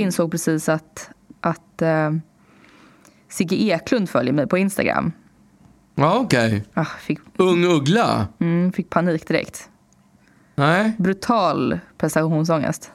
[0.00, 1.10] insåg precis att,
[1.40, 2.18] att uh,
[3.28, 5.12] Sigge Eklund följer mig på Instagram.
[5.94, 6.46] Ja, okej.
[6.46, 6.62] Okay.
[6.74, 8.28] Ah, fick, Ung Uggla?
[8.38, 9.68] Mm, fick panik direkt.
[10.54, 10.92] Nej.
[10.98, 12.92] Brutal prestationsångest.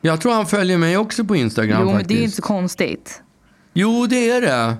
[0.00, 2.10] Jag tror han följer mig också på Instagram Jo, faktiskt.
[2.10, 3.22] men det är inte så konstigt.
[3.72, 4.76] Jo, det är det.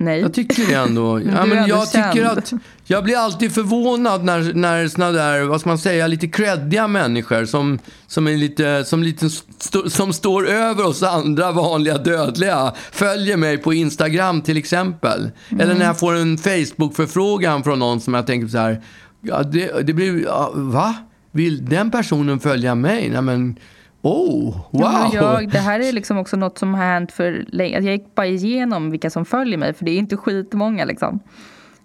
[0.00, 0.20] Nej.
[0.20, 1.20] Jag tycker det ändå.
[1.36, 2.52] ja, men jag tycker att
[2.84, 7.44] jag blir alltid förvånad när, när såna där, vad ska man säga, lite creddiga människor
[7.44, 13.36] som, som, är lite, som, lite st som står över oss andra vanliga dödliga följer
[13.36, 15.30] mig på Instagram till exempel.
[15.48, 15.60] Mm.
[15.60, 18.82] Eller när jag får en Facebook-förfrågan från någon som jag tänker så här,
[19.20, 20.94] ja, det, det blir, ja, va?
[21.30, 23.10] Vill den personen följa mig?
[23.10, 23.56] Nej, men,
[24.02, 24.82] Oh, wow!
[24.82, 27.80] Ja, jag, det här är liksom också något som har hänt för länge.
[27.80, 30.84] Jag gick bara igenom vilka som följer mig, för det är inte skitmånga.
[30.84, 31.20] Liksom.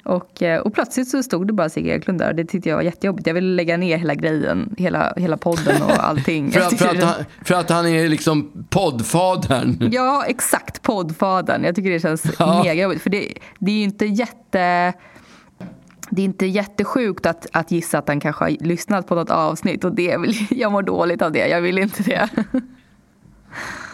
[0.03, 2.34] Och, eh, och plötsligt så stod det bara Sigge Eklund där.
[2.34, 3.28] Det tyckte jag var jättejobbigt.
[3.28, 6.52] Jag ville lägga ner hela grejen, hela, hela podden och allting.
[6.52, 9.89] för, att, för, att han, för att han är liksom poddfadern?
[9.91, 10.81] Ja, exakt.
[10.81, 11.64] Poddfadern.
[11.64, 12.64] Jag tycker det känns ja.
[12.64, 13.02] mega jobbigt.
[13.02, 14.94] För det, det är ju inte jätte
[16.09, 19.84] det är inte jättesjukt att, att gissa att han kanske har lyssnat på något avsnitt
[19.84, 21.48] och det vill, jag mår dåligt av det.
[21.48, 22.30] Jag vill inte det.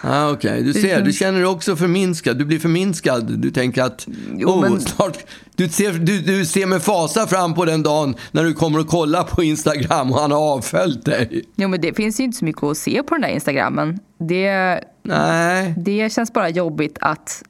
[0.01, 0.63] Ah, Okej, okay.
[0.63, 2.37] du ser, du känner dig också förminskad.
[2.37, 3.39] Du blir förminskad.
[3.39, 4.79] Du tänker att jo, oh, men...
[4.79, 5.17] snart,
[5.55, 8.87] du, ser, du, du ser med fasa fram på den dagen när du kommer att
[8.87, 11.43] kolla på Instagram och han har avföljt dig.
[11.55, 13.99] Jo, men det finns ju inte så mycket att se på den där Instagrammen.
[14.19, 15.73] Det, Nej.
[15.77, 17.43] det känns bara jobbigt att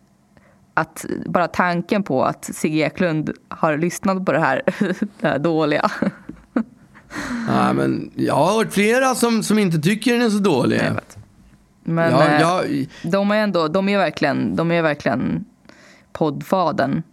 [0.80, 4.62] att bara tanken på att Sigge Eklund har lyssnat på det här,
[5.20, 5.92] det här dåliga.
[7.48, 10.82] Ja, men jag har hört flera som, som inte tycker den är så dålig.
[11.84, 12.88] Men ja, eh, jag...
[13.04, 15.46] de är ändå, de är verkligen, de är verkligen
[16.14, 17.04] poddfaden.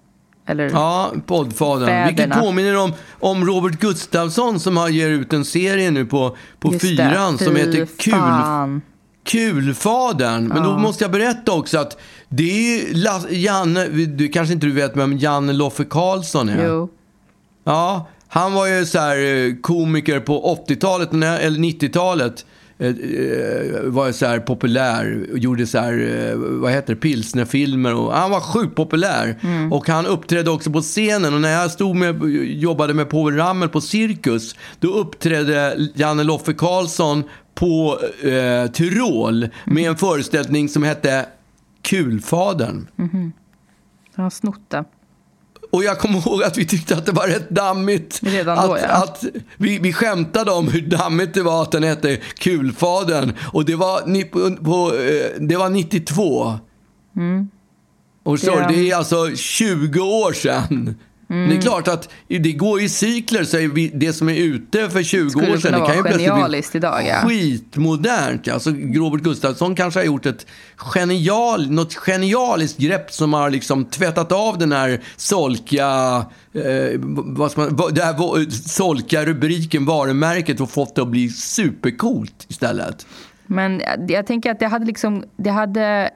[0.46, 2.06] Eller ja, poddfadern.
[2.06, 6.72] Vilket påminner om, om Robert Gustafsson som har ger ut en serie nu på, på
[6.72, 8.80] fyran som heter Kul,
[9.26, 10.48] Kulfadern.
[10.48, 10.64] Men ja.
[10.64, 15.18] då måste jag berätta också att det är Janne, du kanske inte du vet vem
[15.18, 16.66] Janne Loffe Karlsson är?
[16.66, 16.88] Jo.
[17.64, 22.46] Ja, han var ju så här eh, komiker på 80-talet eller 90-talet.
[22.78, 27.94] Eh, eh, var så här populär gjorde så här, vad heter det, pilsnerfilmer.
[27.94, 29.38] Och, han var sjukt populär.
[29.42, 29.72] Mm.
[29.72, 31.34] Och han uppträdde också på scenen.
[31.34, 36.52] Och när jag stod med, jobbade med Povel Ramel på Cirkus, då uppträdde Janne Loffe
[36.52, 41.26] Karlsson på eh, Tyrol med en föreställning som hette
[41.86, 42.88] Kulfadern.
[42.98, 43.32] Mm -hmm.
[44.14, 44.84] Han har snott det.
[45.70, 48.20] Och jag kommer ihåg att vi tyckte att det var rätt dammigt.
[48.22, 48.88] Redan att, då, ja.
[48.88, 49.24] att
[49.56, 53.32] vi, vi skämtade om hur dammigt det var att den hette Kulfadern.
[53.52, 56.58] Och det var, på, på, eh, det var 92.
[57.16, 57.48] Mm.
[58.22, 60.94] Och så, det, det är alltså 20 år sedan.
[61.30, 61.48] Mm.
[61.48, 63.44] Det är klart att det går i cykler.
[63.44, 63.56] Så
[63.94, 67.06] det som är ute för 20 Skulle år sedan det kan ju plötsligt bli idag,
[67.06, 67.28] ja.
[67.28, 68.48] skitmodernt.
[68.48, 74.32] Alltså, Robert Gustafsson kanske har gjort ett genial, något genialiskt grepp som har liksom tvättat
[74.32, 81.02] av den här solkiga, eh, vad man, det här solkiga rubriken, varumärket och fått det
[81.02, 83.06] att bli supercoolt istället.
[83.46, 86.10] Men jag tänker att det hade liksom, det hade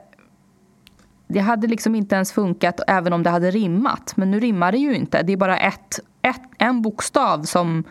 [1.33, 4.13] det hade liksom inte ens funkat även om det hade rimmat.
[4.15, 5.23] Men nu rimmar det ju inte.
[5.23, 7.83] Det är bara ett, ett, en bokstav som,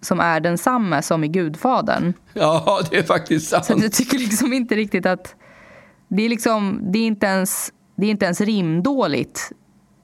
[0.00, 2.12] som är densamma som i Gudfadern.
[2.34, 3.64] Ja, det är faktiskt sant.
[3.64, 5.34] Så jag tycker liksom inte riktigt att...
[6.08, 9.52] Det är, liksom, det är, inte, ens, det är inte ens rimdåligt.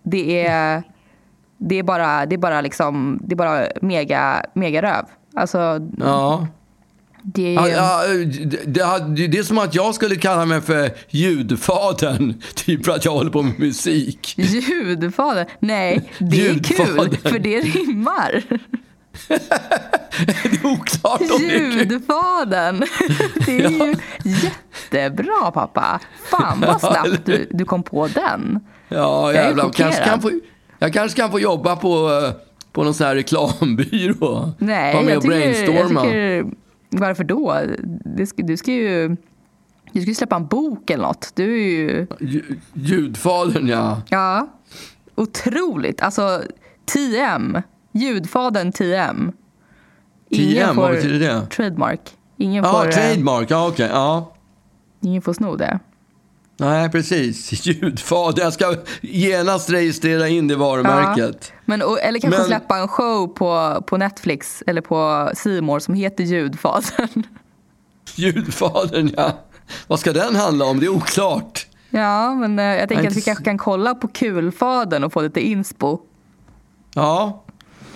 [0.02, 0.82] Det är,
[1.58, 5.04] det är bara, det är bara, liksom, det är bara mega, mega röv.
[5.34, 6.46] Alltså, ja.
[7.22, 7.68] Det är...
[7.68, 8.06] Ja,
[8.66, 12.42] det, det, är som att jag skulle kalla mig för ljudfadern.
[12.54, 14.34] Typ för att jag håller på med musik.
[14.38, 15.46] Ljudfadern?
[15.60, 17.16] Nej, det är kul.
[17.22, 18.42] För det rimmar.
[19.28, 22.84] det är oklart om Ljudfadern.
[23.46, 26.00] Det är ju jättebra pappa.
[26.24, 28.60] Fan vad snabbt du, du kom på den.
[28.88, 29.64] Ja, jävlar.
[29.64, 30.30] Jag kanske kan få,
[30.78, 32.32] jag kanske kan få jobba på, eh,
[32.72, 34.52] på någon sån här reklambyrå.
[34.58, 36.00] Nej, Var med jag och brainstorma.
[36.00, 36.61] Jag tycker
[36.92, 37.60] varför då?
[38.04, 39.16] Du ska, du ska ju...
[39.92, 41.32] Du ska ju släppa en bok eller något.
[41.34, 42.06] Du är ju...
[42.72, 44.02] Ljudfadern, ja.
[44.08, 44.48] Ja.
[45.14, 46.02] Otroligt.
[46.02, 46.42] Alltså,
[46.92, 47.58] TM.
[47.92, 49.32] Ljudfadern TM.
[50.34, 51.46] TM, vad betyder det?
[51.46, 52.00] Trademark.
[52.36, 52.90] Ingen ja, får...
[52.90, 53.50] Trademark.
[53.50, 53.84] Ja, okej.
[53.84, 53.96] Okay.
[53.96, 54.34] Ja.
[55.00, 55.78] Ingen får sno det.
[56.56, 57.66] Nej, precis.
[57.66, 58.42] Ljudfader.
[58.42, 61.52] Jag ska genast registrera in det varumärket.
[61.52, 61.60] Ja.
[61.64, 62.46] Men, eller kanske Men...
[62.46, 67.22] släppa en show på, på Netflix eller på Simor som heter Ljudfadern.
[68.14, 69.38] Ljudfadern, ja.
[69.86, 70.80] Vad ska den handla om?
[70.80, 71.66] Det är oklart.
[71.90, 75.40] Ja, men eh, jag tänker att vi kanske kan kolla på Kulfadern och få lite
[75.40, 75.98] inspo.
[76.94, 77.44] Ja,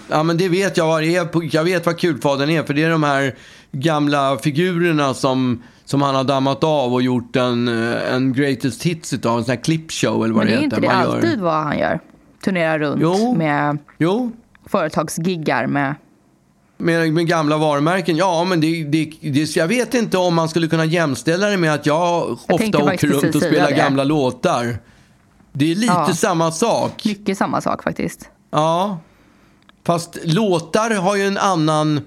[0.08, 1.54] ja men det vet jag vad det är.
[1.54, 3.34] Jag vet vad Kulfadern är, för det är de här
[3.72, 9.12] gamla figurerna som som han har dammat av och gjort en, eh, en greatest hits
[9.12, 10.64] utav, en sån här clipshow eller vad Men det är heter.
[10.64, 12.00] inte det Man gör- alltid vad han gör?
[12.44, 13.34] Turnerar runt Jo.
[13.34, 14.32] med Jo,
[14.66, 15.94] företagsgiggar med...
[16.78, 18.16] med, med gamla varumärken.
[18.16, 21.74] Ja, men det, det, det, jag vet inte om man skulle kunna jämställa det med
[21.74, 23.76] att jag, ofta tänkte åker runt och spelar det.
[23.76, 24.78] gamla låtar.
[25.52, 26.14] Det är lite Ja.
[26.14, 27.04] samma sak.
[27.04, 28.28] Mycket samma sak faktiskt.
[28.50, 28.98] Ja.
[29.86, 32.00] Fast låtar har ju en annan...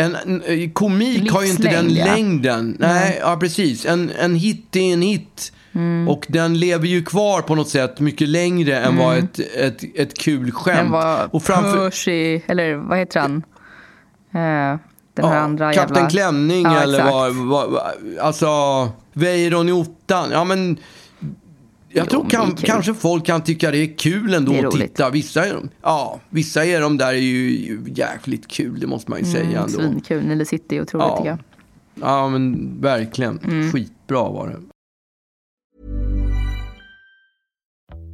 [0.00, 2.04] En, en, eh, komik har ju inte den ja.
[2.04, 2.76] längden.
[2.78, 3.86] Nej, ja precis.
[3.86, 5.52] En, en hit är en hit.
[5.72, 6.08] Mm.
[6.08, 10.18] Och den lever ju kvar på något sätt mycket längre än vad ett, ett, ett
[10.18, 10.78] kul skämt.
[10.78, 13.36] Den var och framför, Percy, eller vad heter han?
[14.34, 14.80] Eh,
[15.14, 16.10] den här andra Kapten jävla...
[16.10, 17.80] Klänning Ja, eller vad, vad,
[18.20, 18.48] alltså
[19.12, 20.28] Weiron i ottan.
[20.32, 20.76] Ja men
[21.92, 25.10] jag tror kan, kanske folk kan tycka det är kul ändå Det är att titta.
[25.10, 25.44] Vissa,
[25.82, 29.56] ja, vissa är de där är ju jäkligt kul, det måste man ju säga Mm,
[29.56, 29.68] ändå.
[29.68, 30.22] Svinkul.
[30.22, 31.16] Nile City är otroligt Ja.
[31.16, 31.38] tycker jag.
[32.00, 33.38] Ja men verkligen.
[33.38, 33.72] Mm.
[33.72, 34.56] Skitbra var det.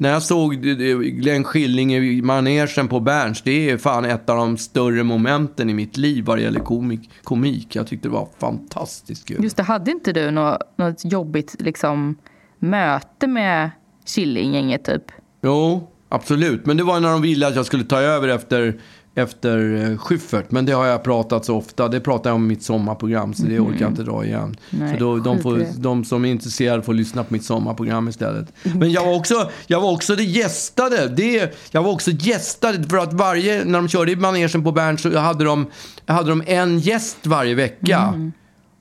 [0.00, 4.30] När jag såg det- det- Glenn Schilling i manegen på Berns, det är fan ett
[4.30, 7.10] av de större momenten i mitt liv vad det gäller komik.
[7.22, 7.76] komik.
[7.76, 9.42] Jag tyckte det var fantastiskt kul.
[9.42, 12.16] Just det, hade inte du något, något jobbigt liksom,
[12.58, 13.70] möte med
[14.06, 15.02] Killinggänget typ?
[15.42, 16.66] Jo, absolut.
[16.66, 18.80] Men det var när de ville att jag skulle ta över efter,
[19.18, 20.50] efter eh, Schyffert.
[20.50, 21.88] Men det har jag pratat så ofta.
[21.88, 24.56] Det pratar jag om i mitt sommarprogram, så det orkar jag inte dra igen.
[24.70, 28.52] Nej, så då, de, får, de som är intresserade får lyssna på mitt sommarprogram istället.
[28.62, 31.08] Men jag var också, jag var också det gästade.
[31.08, 35.02] Det, jag var också gästade för att varje, när de körde i manegen på Berns
[35.02, 35.66] så hade de,
[36.06, 37.98] hade de en gäst varje vecka.
[37.98, 38.32] Mm.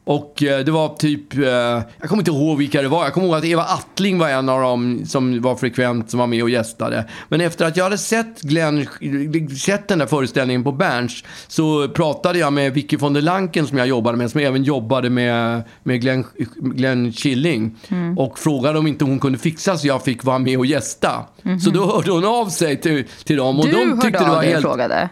[0.07, 3.03] Och eh, det var typ, eh, jag kommer inte ihåg vilka det var.
[3.03, 6.27] Jag kommer ihåg att Eva Attling var en av dem som var frekvent, som var
[6.27, 7.05] med och gästade.
[7.29, 8.87] Men efter att jag hade sett, Glenn,
[9.59, 13.77] sett den där föreställningen på Berns så pratade jag med Vicky von der Lanken som
[13.77, 16.25] jag jobbade med, som även jobbade med, med Glenn,
[16.55, 17.75] Glenn Killing.
[17.87, 18.17] Mm.
[18.17, 21.25] Och frågade om inte hon kunde fixa så jag fick vara med och gästa.
[21.63, 23.59] Så då hörde hon av sig till, till dem.
[23.59, 24.61] Och du de hörde tyckte det av dig och helt...
[24.61, 25.09] frågade?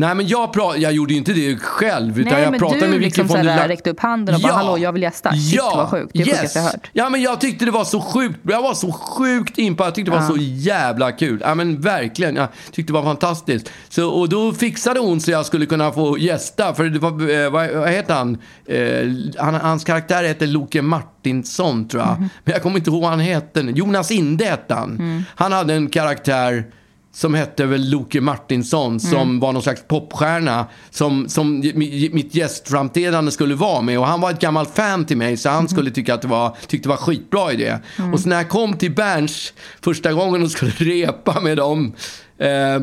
[0.00, 2.18] Nej men jag, pra- jag gjorde ju inte det själv.
[2.20, 3.68] Utan Nej, jag men pratade du med Vicky liksom von der Lanken.
[3.68, 6.10] räckte upp handen och bara, "Hallå, jag vill gästa." Shit, vad sjukt.
[6.14, 6.90] Det är sjukaste jag hört.
[6.92, 8.38] Ja, men jag tyckte det var så sjukt.
[8.42, 9.86] Jag var så sjukt impad.
[9.86, 11.40] Jag tyckte det var så jävla kul.
[11.44, 12.36] Ja, men verkligen.
[12.36, 13.70] Jag tyckte det var fantastiskt.
[13.88, 16.74] Så, och då fixade hon så jag skulle kunna få gästa.
[16.74, 17.10] För det var,
[17.44, 18.38] eh, vad, vad heter han?
[18.66, 19.54] Eh, han?
[19.54, 22.12] Hans karaktär heter Loke Martinsson, tror jag.
[22.20, 22.28] Mhm.
[22.44, 23.60] Men jag kommer inte ihåg vad han hette.
[23.60, 24.90] Jonas Inde hette han.
[24.98, 25.22] Mm.
[25.34, 26.64] Han hade en karaktär
[27.12, 29.40] som hette väl Loke Martinsson, som Mm.
[29.40, 33.98] var någon slags popstjärna som, som mi- mitt gästframträdande skulle vara med.
[33.98, 35.56] Och han var ett gammalt fan till mig, så Mm.
[35.56, 37.78] han skulle tycka att det var, tyckte det var skitbra idé.
[38.12, 41.92] Och så när jag kom till Berns första gången och skulle repa med dem,
[42.38, 42.80] eh,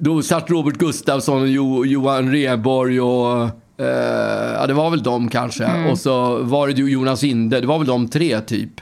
[0.00, 3.42] då satt Robert Gustafsson och jo, Johan Rheborg och
[3.78, 5.64] eh, ja, det var väl de kanske.
[5.64, 5.90] Mm.
[5.90, 8.80] Och så var det Jonas Inde, det var väl de tre typ.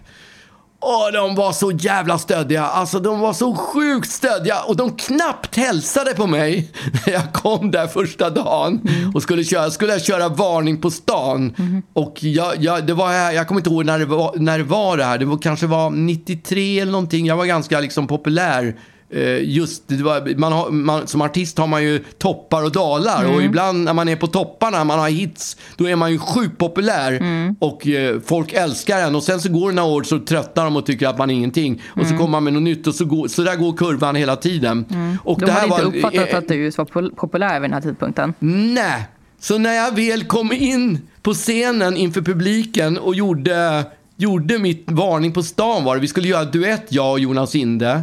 [0.82, 2.62] Åh, de var så jävla stöddiga.
[2.64, 4.62] Alltså, de var så sjukt stöddiga.
[4.62, 6.72] Och de knappt hälsade på mig
[7.06, 8.80] när jag kom där första dagen.
[9.14, 11.54] Och skulle köra, skulle jag köra varning på stan.
[11.92, 14.96] Och jag, jag, det var, jag kommer inte ihåg när det var, när det, var
[14.96, 15.18] det här.
[15.18, 17.26] Det var, kanske var 93 eller någonting.
[17.26, 18.76] Jag var ganska liksom populär.
[19.12, 23.34] Eh, Just, det man har, man, som artist har man ju toppar och dalar.
[23.34, 26.58] Och ibland när man är på topparna, man har hits, då är man ju sjukt
[26.58, 27.22] populär.
[27.58, 29.14] Och eh, folk älskar en.
[29.14, 31.34] Och sen så går det några år så tröttnar de och tycker att man är
[31.34, 31.82] ingenting.
[31.88, 34.36] Och så kommer man med något nytt och så, går, så där går kurvan hela
[34.36, 34.84] tiden.
[35.24, 38.34] Och De hade inte var- uppfattat eh, att du var populär vid den här tidpunkten.
[38.38, 39.02] Nej.
[39.40, 43.84] Så när jag väl kom in på scenen inför publiken och gjorde,
[44.16, 46.00] gjorde mitt varning på stan var det.
[46.00, 48.02] Vi skulle göra duett, jag och Jonas Inde.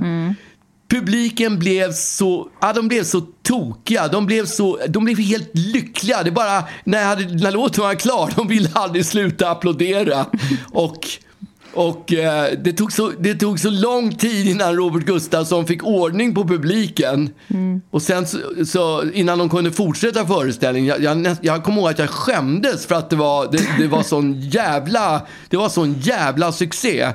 [0.87, 4.07] Publiken blev så, ja, de blev så tokiga.
[4.07, 6.23] De blev, så, de blev helt lyckliga.
[6.23, 10.25] Det bara, när, hade, när låten var klar, de ville aldrig sluta applådera.
[10.71, 11.07] Och,
[11.73, 16.35] Och eh, det, tog så, det tog så lång tid innan Robert Gustafsson fick ordning
[16.35, 17.29] på publiken.
[17.47, 17.81] Mm.
[17.91, 20.95] Och sen så, så, innan de kunde fortsätta föreställningen.
[21.03, 24.03] Jag, jag, jag kommer ihåg att jag skämdes för att det var, det, det var
[24.03, 27.13] sån jävla, det var sån jävla succé.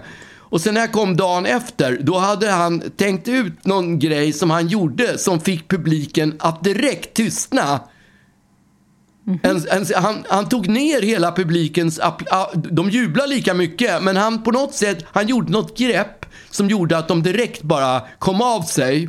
[0.52, 4.50] Och sen när jag kom dagen efter, då hade han tänkt ut någon grej som
[4.50, 7.80] han gjorde som fick publiken att direkt tystna.
[9.42, 12.00] En, en, han, han tog ner hela publikens...
[12.54, 16.98] De jublade lika mycket, men han på något sätt han gjorde något grepp som gjorde
[16.98, 19.08] att de direkt bara kom av sig.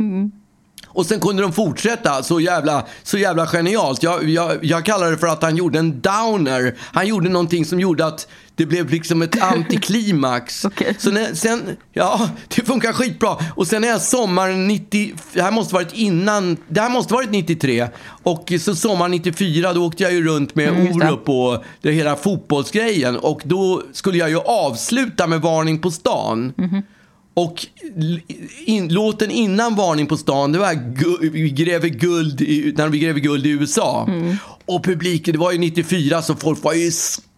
[0.88, 2.23] Och sen kunde de fortsätta.
[2.23, 4.03] Så jävla, så jävla genialt.
[4.03, 6.77] Jag, jag, jag kallar det för att han gjorde en downer.
[6.79, 10.65] Han gjorde någonting som gjorde att det blev liksom ett antiklimax.
[10.98, 13.38] Så när, sen, ja, det funkar skitbra.
[13.55, 17.31] Och sen är jag sommaren 90, det här måste varit innan, det här måste varit
[17.31, 17.88] 93.
[18.24, 20.95] Och så sommaren 94 då åkte jag ju runt med Mm.
[20.95, 23.17] Orup och det hela fotbollsgrejen.
[23.17, 26.53] Och då skulle jag ju avsluta med Varning på stan.
[26.57, 26.81] Mhm.
[27.36, 27.65] Och
[28.65, 33.00] in, låten innan Varning på stan, det var gu, vi gräver guld i, när vi
[33.00, 34.05] gräver guld i USA.
[34.07, 34.36] Mm.
[34.65, 36.91] Och publiken, det var ju 94 så folk var ju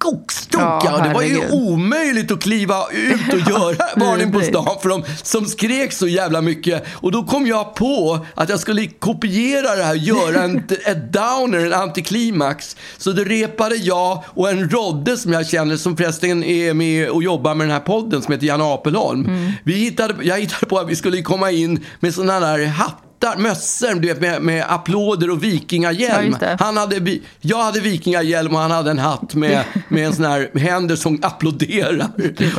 [0.06, 0.92] skogstokiga.
[0.92, 5.04] Ja, det var ju omöjligt att kliva ut och göra Varning på stan för de
[5.24, 6.84] som skrek så jävla mycket.
[6.94, 11.66] Och då kom jag på att jag skulle kopiera det här, göra en, ett downer,
[11.66, 12.76] en antiklimax.
[12.98, 17.24] Så då repade jag och en Rodde som jag känner, som förresten är med och
[17.24, 19.26] jobbar med den här podden som heter Jan Apelholm.
[19.26, 19.52] Mm.
[19.64, 23.05] Vi hittade, jag hittade på att vi skulle komma in med sådana där hattar,
[23.38, 26.36] mössor du vet, med, med applåder och Ja, vikingahjälm.
[26.40, 26.58] det.
[26.60, 30.60] han hade, jag hade vikingahjälm och han hade en hatt med, med en sån här
[30.60, 32.10] händer som applåderar.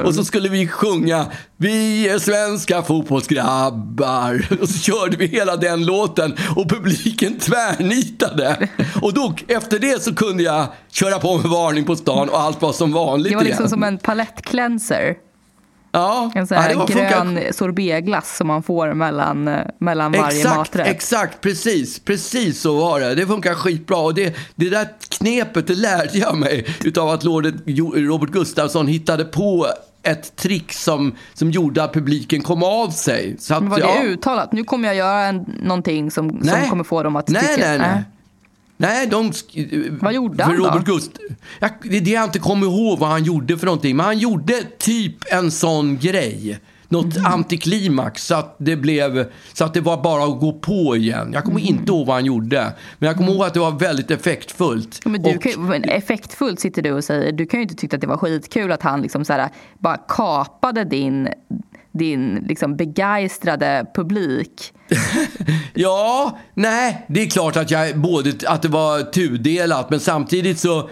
[0.05, 4.47] Och så skulle vi sjunga Vi är svenska fotbollsgrabbar.
[4.61, 8.69] Och så körde vi hela den låten och publiken tvärnitade.
[9.03, 12.63] Och då, efter det så kunde jag köra på med varning på stan och allt
[12.63, 13.71] var som vanligt Det var liksom igen.
[13.71, 15.15] som en palettcleanser.
[16.01, 16.31] Ja.
[16.35, 20.57] En sån ja, här funkar- grön sorbetglass som man får mellan, eh, mellan varje Exakt,
[20.57, 20.87] maträtt.
[20.87, 23.15] exakt, precis, precis så var det.
[23.15, 27.53] Det funkar skitbra och det, det där knepet det lärde jag mig utav att Lord
[27.67, 29.67] Jo- Robert Gustafsson hittade på
[30.03, 33.37] ett trick som, som gjorde att publiken kom av sig.
[33.39, 34.53] Så att, Men var ja, det uttalat?
[34.53, 36.69] Nu kommer jag göra en, någonting som, som Nej.
[36.69, 37.69] kommer få dem att nej, tycka...
[37.69, 37.99] Nej, nej, Äh.
[38.77, 39.07] Nej.
[39.07, 39.33] de,
[40.01, 40.67] Vad gjorde för han då?
[40.67, 41.11] Robert Gust
[41.61, 43.97] jag, Det är det jag inte kommer ihåg vad han gjorde för någonting.
[43.97, 46.59] Men han gjorde typ en sån grej.
[46.89, 47.27] Något Mhm.
[47.27, 51.31] antiklimax så att, det blev, så att det var bara att gå på igen.
[51.33, 51.69] Jag kommer Mhm.
[51.69, 52.73] inte ihåg vad han gjorde.
[52.99, 55.01] Men jag kommer ihåg att det var väldigt effektfullt.
[55.07, 57.33] Men du Och- kan, men effektfullt sitter du och säger.
[57.33, 59.97] Du kan ju inte tycka att det var skitkul att han liksom så här, bara
[59.97, 61.29] kapade din,
[61.97, 64.73] din liksom begeistrade publik.
[65.79, 70.91] Ja, nej, det är klart att, jag, både, att det var tudelat, men samtidigt så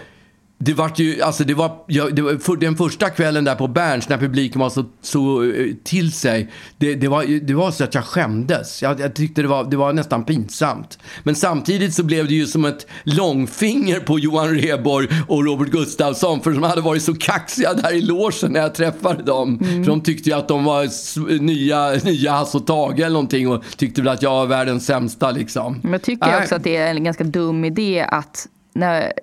[0.57, 3.67] det var ju, alltså det var, ja, det var för, den första kvällen där på
[3.67, 6.51] Berns när publiken var så, så eh, till sig.
[6.77, 8.81] Det, det, var, det var så att jag skämdes.
[8.81, 10.99] Jag, jag tyckte det var, det var nästan pinsamt.
[11.23, 16.41] Men samtidigt så blev det ju som ett långfinger på Johan Rheborg och Robert Gustafsson.
[16.41, 19.59] För de hade varit så kaxiga där i logen när jag träffade dem.
[19.59, 23.63] För de tyckte ju att de var nya, nya Hasse och Tage eller någonting och
[23.77, 25.79] tyckte väl att jag var världens sämsta liksom.
[25.83, 26.41] Men jag tycker Nej.
[26.41, 29.13] också att det är en ganska dum idé att när,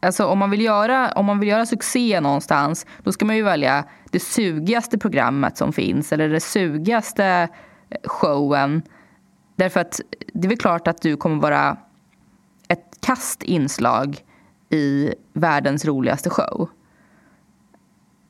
[0.00, 3.42] alltså om, man vill göra, om man vill göra succé någonstans då ska man ju
[3.42, 7.48] välja det sugigaste programmet som finns eller det sugigaste eh,
[8.04, 8.82] showen.
[9.56, 10.00] Därför att
[10.32, 11.76] det är väl klart att du kommer vara
[12.68, 14.18] ett kast inslag
[14.70, 16.68] i världens roligaste show.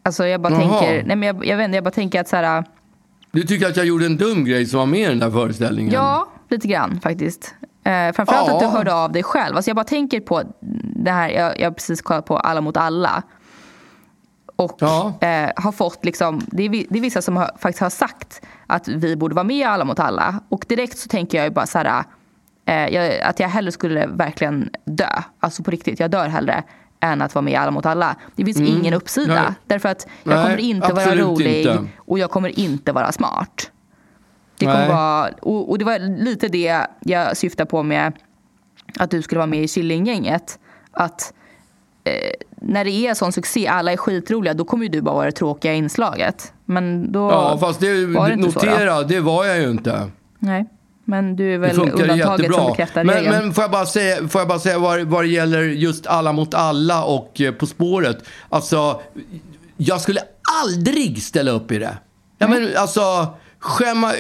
[0.03, 0.79] Alltså jag bara Jaha.
[0.81, 2.65] tänker, nej men jag, jag vet inte, jag bara tänker att så här,
[3.33, 5.93] Du tycker att jag gjorde en dum grej som var med i den där föreställningen?
[5.93, 7.55] Ja, lite grann faktiskt.
[7.85, 8.55] Eh, framförallt Ja.
[8.55, 9.57] att du hörde av dig själv.
[9.57, 10.43] Alltså jag bara tänker på
[10.97, 13.23] det här, jag, jag har precis kollat på Alla mot alla.
[14.57, 15.13] Och Ja.
[15.21, 18.89] eh, har fått liksom, det är, det är vissa som har, faktiskt har sagt att
[18.89, 20.41] vi borde vara med i Alla mot alla.
[20.49, 22.05] Och direkt så tänker jag ju bara så här,
[22.67, 25.09] eh, jag, att jag hellre skulle verkligen dö.
[25.41, 26.63] Alltså på riktigt, jag dör hellre
[27.01, 28.17] än att vara med i Alla mot alla.
[28.37, 29.33] Det finns ingen uppsida.
[29.33, 29.45] Mm.
[29.45, 29.53] Nej.
[29.67, 31.85] Därför att jag Nej, kommer inte vara rolig inte.
[31.97, 33.71] och jag kommer inte vara smart.
[34.61, 38.13] Det kommer vara, och, och det var lite det jag syftar på med
[38.99, 40.59] att du skulle vara med i Killinggänget.
[40.93, 41.33] Att
[42.05, 42.13] eh,
[42.63, 45.33] när det är sån succé, alla är skitroliga, då kommer ju du bara vara det
[45.33, 46.53] tråkiga inslaget.
[46.65, 50.11] Men då Ja, fast det, var det inte så notera, det var jag ju inte.
[50.39, 50.67] Nej,
[51.05, 52.69] men du är väl undantaget som jättebra.
[52.71, 53.37] bekräftar Men, regeln.
[53.37, 56.33] men får jag bara säga, får jag bara säga vad, vad det gäller just Alla
[56.33, 58.19] mot alla och eh, På spåret.
[58.49, 59.01] Alltså,
[59.77, 60.21] jag skulle
[60.65, 61.99] aldrig ställa upp i det.
[62.39, 63.01] Ja, men alltså,
[63.61, 64.13] skämma...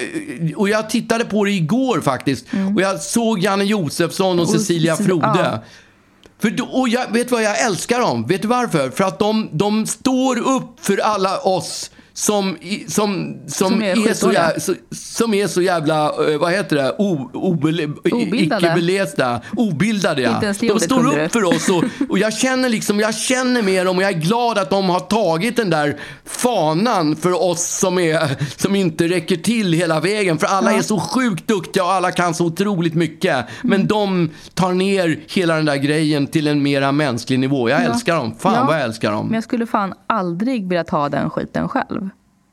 [0.56, 2.46] Och jag tittade på det igår faktiskt.
[2.76, 4.58] Och jag såg Janne Josefsson och Mm.
[4.60, 5.60] Cecilia Cecil- Frode.
[6.42, 8.26] För då, och jag vet vad jag älskar dem?
[8.26, 8.90] Vet du varför?
[8.90, 11.90] För att de, de står upp för alla oss
[12.20, 12.56] som,
[12.88, 14.60] som, som, Som är är, så jävla,
[14.90, 18.66] som är så jävla, eh, vad heter det, o, obele, Obildade.
[18.66, 20.40] icke-belästa, obildade ja.
[20.60, 21.28] De står upp du.
[21.28, 24.58] för oss och, och jag känner liksom, jag känner med dem och jag är glad
[24.58, 29.72] att de har tagit den där fanan för oss som, är, som inte räcker till
[29.72, 30.38] hela vägen.
[30.38, 33.34] För alla är så sjukt duktiga och alla kan så otroligt mycket.
[33.34, 33.46] Mm.
[33.62, 37.68] Men de tar ner hela den där grejen till en mera mänsklig nivå.
[37.70, 38.34] Jag älskar dem.
[38.38, 38.64] Fan Ja.
[38.66, 39.26] vad jag älskar dem.
[39.26, 42.09] Men jag skulle fan aldrig vilja ta den skiten själv.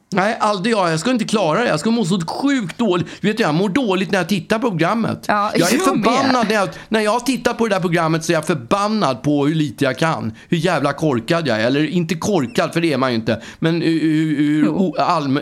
[0.09, 0.91] Nej, aldrig jag.
[0.91, 1.67] Jag skulle inte klara det.
[1.67, 3.07] Jag skulle må så sjukt dåligt.
[3.21, 5.25] Vet du, jag mår dåligt när jag tittar på programmet.
[5.27, 8.31] Ja, jag är jag förbannad när jag, när jag tittar på det där programmet så
[8.31, 10.33] är jag förbannad på hur lite jag kan.
[10.49, 11.67] Hur jävla korkad jag är.
[11.67, 13.41] Eller inte korkad, för det är man ju inte.
[13.59, 15.39] Men hur, hur, o- allm,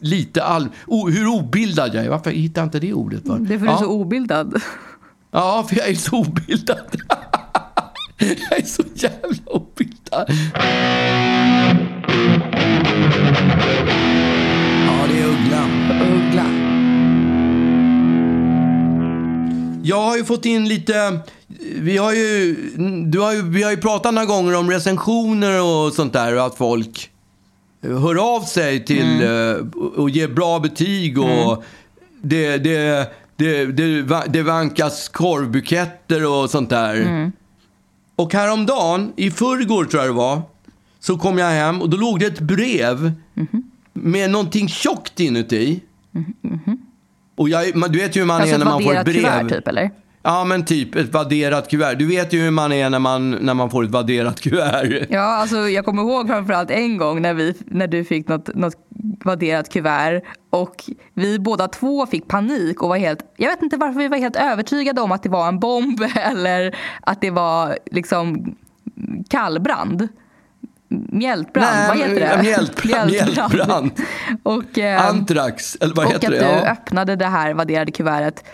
[0.00, 2.08] lite all, o, hur obildad jag är.
[2.08, 3.26] Varför hittar jag inte det ordet?
[3.26, 3.38] För?
[3.38, 3.72] Det är för ja.
[3.72, 4.62] du är så obildad.
[5.30, 6.86] Ja, för jag är så obildad.
[8.18, 10.30] jag är så jävla obildad.
[14.86, 15.70] Ja, det är Ugglan.
[16.12, 16.44] Uggla.
[19.82, 21.18] Jag har ju fått in lite...
[21.80, 22.54] Vi har ju,
[23.06, 26.46] du har ju, vi har ju pratat några gånger om recensioner och sånt där och
[26.46, 27.10] att folk
[27.82, 31.64] hör av sig till eh, och ger bra betyg och
[32.22, 36.96] det, det, det, det, va- det vankas korvbuketter och sånt där.
[38.16, 40.42] Och häromdagen, i förrgår tror jag det var,
[41.00, 43.12] så kom jag hem och då låg det ett brev
[43.92, 45.80] med någonting tjockt inuti.
[47.36, 49.14] Och jag, man, du vet ju hur man Alltså är när man får ett brev.
[49.14, 49.90] kuvert typ eller?
[50.22, 51.94] Ja, men typ ett vadderat kuvert.
[51.94, 55.06] Du vet ju hur man är när man, när man får ett vadderat kuvert.
[55.10, 58.74] Ja, alltså jag kommer ihåg framförallt en gång när, vi, när du fick något, något
[59.24, 63.98] vadderat kuvert och vi båda två fick panik och var helt, jag vet inte varför
[63.98, 68.54] vi var helt övertygade om att det var en bomb eller att det var liksom
[69.28, 70.08] kallbrand.
[70.88, 72.42] Mjältbrand, Nej, vad heter det?
[72.42, 73.90] mjältbrand, mjältbrand.
[74.42, 76.38] Och, eh, Antrax, eller vad och heter att det?
[76.38, 76.66] du Ja.
[76.72, 78.44] öppnade det här vadderade kuvertet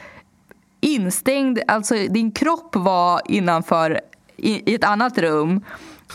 [0.81, 4.01] instängd, alltså din kropp var innanför
[4.37, 5.64] i, i ett annat rum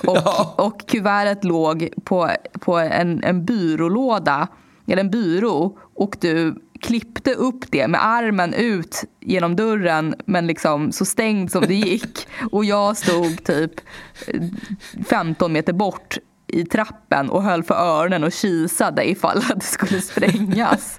[0.08, 0.53] och, Ja.
[0.58, 2.29] och kuvertet låg på,
[2.60, 4.47] på en, en byrålåda,
[4.88, 10.91] eller en byrå och du klippte upp det med armen ut genom dörren men liksom
[10.91, 12.27] så stängd som det gick.
[12.51, 13.71] Och jag stod typ
[15.09, 16.17] 15 meter bort
[16.49, 20.97] i trappen och höll för öronen och kisade ifall att det skulle sprängas.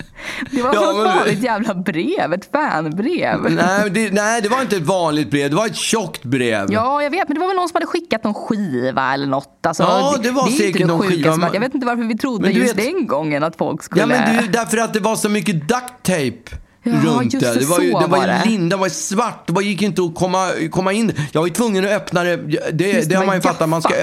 [0.51, 3.41] Det var Ja, fan ett jävla brev, ett fanbrev.
[3.51, 5.51] Nej, det, nej, det var inte ett vanligt brev.
[5.51, 6.67] Det var ett tjockt brev.
[6.71, 9.67] Ja, jag vet, men det var väl någon som hade skickat någon skiva eller något.
[9.67, 12.03] Alltså, Ja, det var är säkert det någon skiva, som men- Jag vet inte varför
[12.05, 14.03] vi trodde Men just vet- den gången att folk skulle...
[14.03, 16.57] Ja, men det, därför att det var så mycket duct tape.
[16.83, 17.67] Ja, runt just det, det.
[17.67, 18.43] var ju, det var ju det.
[18.47, 19.47] linda, det var svart.
[19.47, 21.13] Det gick inte att komma, komma in.
[21.33, 22.37] Jag var ju tvungen att öppna det.
[22.73, 23.69] Det, Just det har man ju fattat.
[23.69, 23.95] Man ska.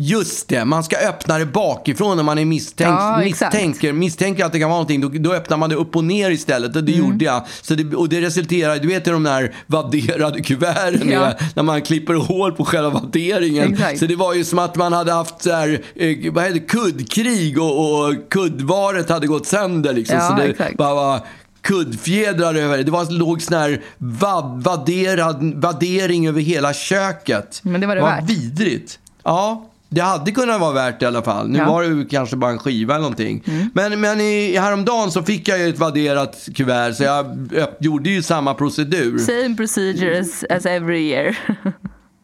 [0.00, 4.52] Just det, man ska öppna det bakifrån när man är misstänkt, Ja, misstänker, misstänker att
[4.52, 5.00] det kan vara någonting.
[5.00, 6.76] Då, då öppnar man det upp och ner istället.
[6.76, 7.04] Och det Mm.
[7.06, 7.42] gjorde jag.
[7.62, 11.24] Så det, och det resulterar, du vet de där vadderade kuverten Ja.
[11.26, 11.36] är.
[11.54, 13.72] När man klipper hål på själva vadderingen.
[13.72, 13.98] Exakt.
[13.98, 16.66] Så det var ju som att man hade haft så här, eh, vad heter det,
[16.66, 19.92] kuddkrig och, och kuddvaret hade gått sönder.
[19.92, 20.16] Liksom.
[20.16, 20.76] Ja, så det exakt.
[20.76, 21.20] bara var
[21.62, 22.82] kuddfjädrar över det.
[22.82, 27.60] Det var, låg sån här vad, vadderad, vaddering över hela köket.
[27.62, 28.30] Men det var det var värt.
[28.30, 28.98] vidrigt.
[29.24, 31.48] Ja, det hade kunnat vara värt det i alla fall.
[31.48, 31.62] Nu Ja.
[31.62, 31.74] Mm.
[31.74, 33.42] var det kanske bara en skiva eller någonting.
[33.74, 37.48] Men, men i, häromdagen så fick jag ju ett vadderat kuvert så jag
[37.80, 39.18] gjorde ju samma procedur.
[39.18, 41.38] Same procedures as every year.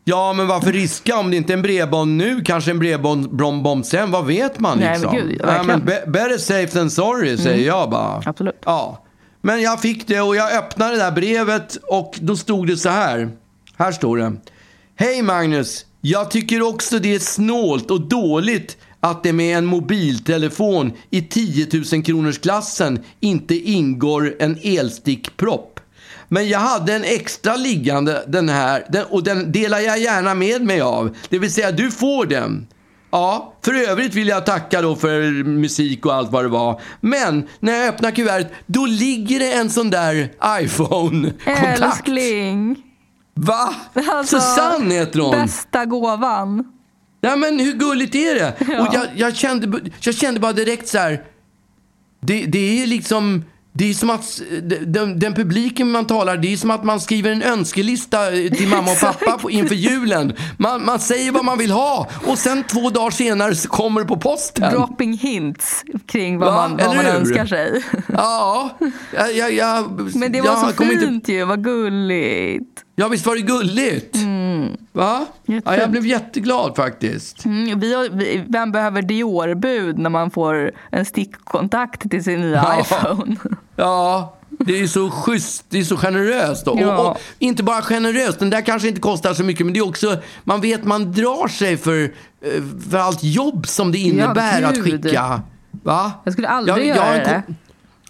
[0.09, 4.11] Ja, men varför riska om det inte är en bredband nu, kanske en bredband sen,
[4.11, 5.17] vad vet man Nej, men liksom?
[5.29, 8.23] gud, ja, men be- better safe than sorry, säger jag bara.
[8.27, 8.63] Absolut.
[8.65, 9.05] Ja,
[9.43, 12.89] men jag fick det och jag öppnade det där brevet och då stod det så
[12.89, 13.31] här.
[13.77, 14.33] Här står det.
[14.97, 20.93] Hej Magnus, jag tycker också det är snålt och dåligt att det med en mobiltelefon
[21.11, 25.81] i 10 000 kronors klassen inte ingår en elstickpropp.
[26.29, 30.63] Men jag hade en extra liggande den här den, och den delar jag gärna med
[30.63, 31.17] mig av.
[31.29, 32.67] Det vill säga du får den.
[33.11, 36.81] Ja, för övrigt vill jag tacka då för musik och allt vad det var.
[37.01, 40.31] Men när jag öppnar kuvertet, då ligger det en sån där
[40.63, 41.81] iPhone-kontakt.
[41.81, 42.86] Älskling!
[43.37, 43.75] Va?
[43.95, 45.31] Alltså, Susanne heter hon.
[45.31, 46.73] Bästa gåvan.
[47.21, 48.55] Ja, men hur gulligt är det?
[48.69, 48.89] Ja.
[48.89, 51.25] Och jag, jag, kände, jag kände bara direkt så här.
[52.21, 53.45] Det, det är liksom...
[53.79, 54.41] Det är som att
[54.87, 58.91] den, den publiken man talar, det är som att man skriver en önskelista till mamma
[58.93, 60.33] och pappa på, inför julen.
[60.57, 64.07] Man, man säger vad man vill ha och sen två dagar senare så kommer det
[64.07, 64.73] på posten.
[64.73, 66.61] Dropping hints kring vad Va?
[66.61, 67.13] man, vad Eller man hur?
[67.13, 67.83] önskar sig.
[68.09, 68.71] Ja,
[69.35, 72.85] jag, jag, Men det var jag så fint Inte, ju, vad gulligt.
[72.97, 74.17] ja, visst var det gulligt?
[74.93, 75.27] Va?
[75.47, 77.45] Ja, jag blev jätteglad faktiskt.
[77.45, 82.57] Mm, vi har, vi, vem behöver Dior-bud när man får en stickkontakt till sin nya
[82.57, 82.81] Ja.
[82.81, 83.37] iPhone?
[83.77, 86.63] Ja, det är så schysst, det är så generöst.
[86.67, 86.99] Ja.
[86.99, 89.89] och, och inte bara generöst, den där kanske inte kostar så mycket, men det är
[89.89, 92.11] också, man vet man drar sig för, eh,
[92.91, 95.03] för allt jobb som det innebär att gud.
[95.03, 95.43] skicka.
[95.71, 96.13] Va?
[96.25, 97.43] Jag skulle aldrig jag, göra det.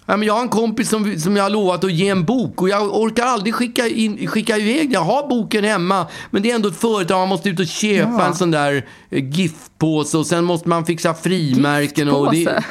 [0.09, 2.61] Ja, men jag har en kompis som, som jag har lovat att ge en bok
[2.61, 4.91] och jag orkar aldrig skicka, in, skicka iväg den.
[4.91, 7.19] Jag har boken hemma, men det är ändå ett företag.
[7.19, 8.25] Man måste ut och köpa Ja.
[8.25, 12.09] en sån där eh, giftpåse och sen måste man fixa frimärken.
[12.09, 12.63] Och det,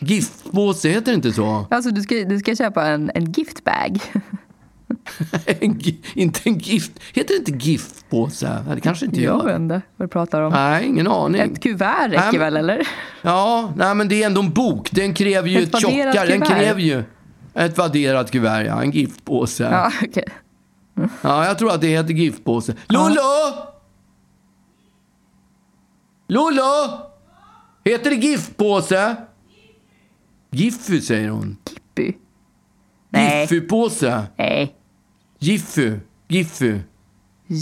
[0.00, 0.88] Giftpåse?
[0.88, 1.66] heter det inte så?
[1.70, 3.98] Alltså du ska, du ska köpa en, en giftbag.
[5.60, 5.80] En
[6.14, 6.92] inte en gift.
[7.12, 8.62] Heter det inte giftpåse?
[8.68, 9.44] Ja, Det kanske inte Jag gör.
[9.46, 10.52] vet inte vad du pratar om.
[10.52, 11.40] Nej, ingen aning.
[11.40, 12.88] Ett kuvert räcker Nej, men- väl eller?
[13.22, 14.90] Ja, nej, men det är ändå en bok.
[14.92, 16.26] Den kräver ju Ett ett, tjockare.
[16.26, 17.02] Den kräver ju
[17.54, 18.82] ett vadderat kuvert, ja.
[18.82, 19.62] En giftpåse.
[19.64, 19.70] Ja.
[19.70, 20.24] Ja, okej.
[21.22, 22.74] jag tror att det heter giftpåse.
[22.86, 23.20] Lollo!
[26.28, 26.98] Lollo!
[27.84, 29.16] Heter det giftpåse?
[30.50, 31.56] Giffy, säger hon.
[31.70, 32.18] Gippy.
[33.10, 33.40] Nej.
[33.40, 34.22] Giffypåse.
[34.36, 34.74] Nej.
[35.38, 35.92] Giffy.
[36.28, 36.78] Giffy.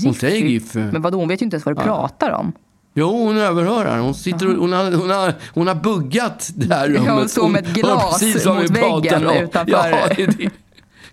[0.04, 0.78] Hon säger Giffy.
[0.80, 2.52] Men vadå, hon vet ju inte ens vad du pratar om.
[2.94, 6.88] Jo, hon överhör Hon, sitter och, hon, har, hon, har, hon har buggat det här
[6.88, 7.10] rummet.
[7.10, 9.36] hon står med ett glas mot väggen om.
[9.36, 9.72] utanför.
[9.72, 10.50] Ja, det det,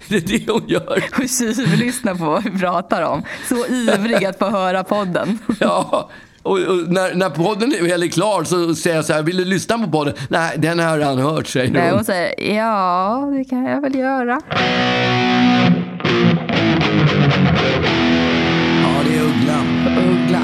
[0.07, 1.03] det, är det hon gör.
[1.23, 3.23] Och Siv lyssnar på vad vi pratar om.
[3.49, 5.39] Så ivrig att få höra podden.
[5.59, 6.09] Ja,
[6.45, 9.77] och, och när, när podden är klar så säger jag så här, vill du lyssna
[9.77, 10.13] på podden?
[10.29, 11.95] Nej, den har han hört, säger Nej, hon.
[11.95, 14.41] hon säger ja, det kan jag väl göra.
[18.83, 19.67] Ja, det är Ugglan.
[19.97, 20.41] Uggla.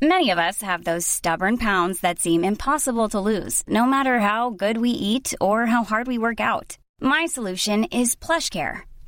[0.00, 4.50] Many of us have those stubborn pounds that seem impossible to lose, no matter how
[4.50, 6.78] good we eat or how hard we work out.
[7.00, 8.87] My solution is PlushCare.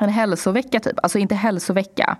[0.00, 0.98] en hälsovecka typ.
[1.02, 2.16] Alltså inte hälsovecka.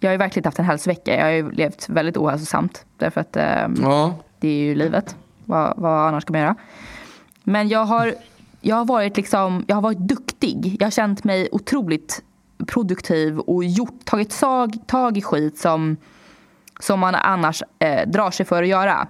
[0.00, 1.16] Jag har ju verkligen inte haft en hälsovecka.
[1.16, 2.84] Jag har ju levt väldigt ohälsosamt.
[2.98, 4.14] Därför att ehm, Ja.
[4.40, 5.16] det är ju livet.
[5.44, 6.54] Vad, vad annars ska man göra?
[7.44, 8.14] Men jag har,
[8.60, 10.76] jag har varit liksom, jag har varit duktig.
[10.80, 12.22] Jag har känt mig otroligt
[12.66, 15.96] produktiv och gjort, tagit tag, tag i skit som,
[16.80, 19.06] som man annars eh, drar sig för att göra.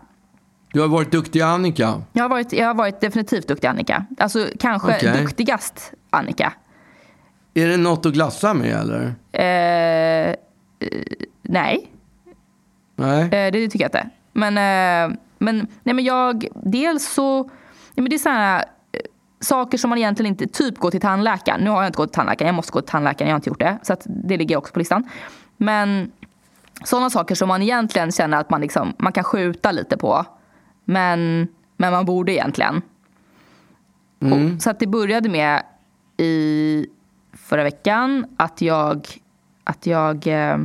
[0.73, 2.03] Du har varit duktig Annika.
[2.13, 4.07] Jag har varit, jag har varit definitivt duktig Annika.
[4.19, 5.23] Alltså kanske Okej.
[5.23, 6.53] duktigast Annika.
[7.55, 9.15] Är det något att glassa med eller?
[9.33, 10.37] Eh, eh,
[11.43, 11.91] nej,
[12.97, 13.23] Nej.
[13.23, 14.11] eh, det tycker jag inte.
[14.33, 14.59] Men,
[15.13, 17.51] eh, men, nej, men jag, dels så,
[17.95, 18.65] men det är sådana eh,
[19.41, 21.61] saker som man egentligen inte, typ gå till tandläkaren.
[21.61, 23.51] Nu har jag inte gått till tandläkaren, jag måste gå till tandläkaren, jag har inte
[23.51, 23.79] gjort det.
[23.83, 25.09] Så att det ligger också på listan.
[25.57, 26.13] Men
[26.85, 30.25] sådana saker som man egentligen känner att man, liksom, man kan skjuta lite på.
[30.85, 32.83] Men, men man borde egentligen.
[34.21, 35.63] Och, så att det började med
[36.17, 36.87] i
[37.53, 39.07] förra veckan att jag,
[39.65, 40.59] att jag eh,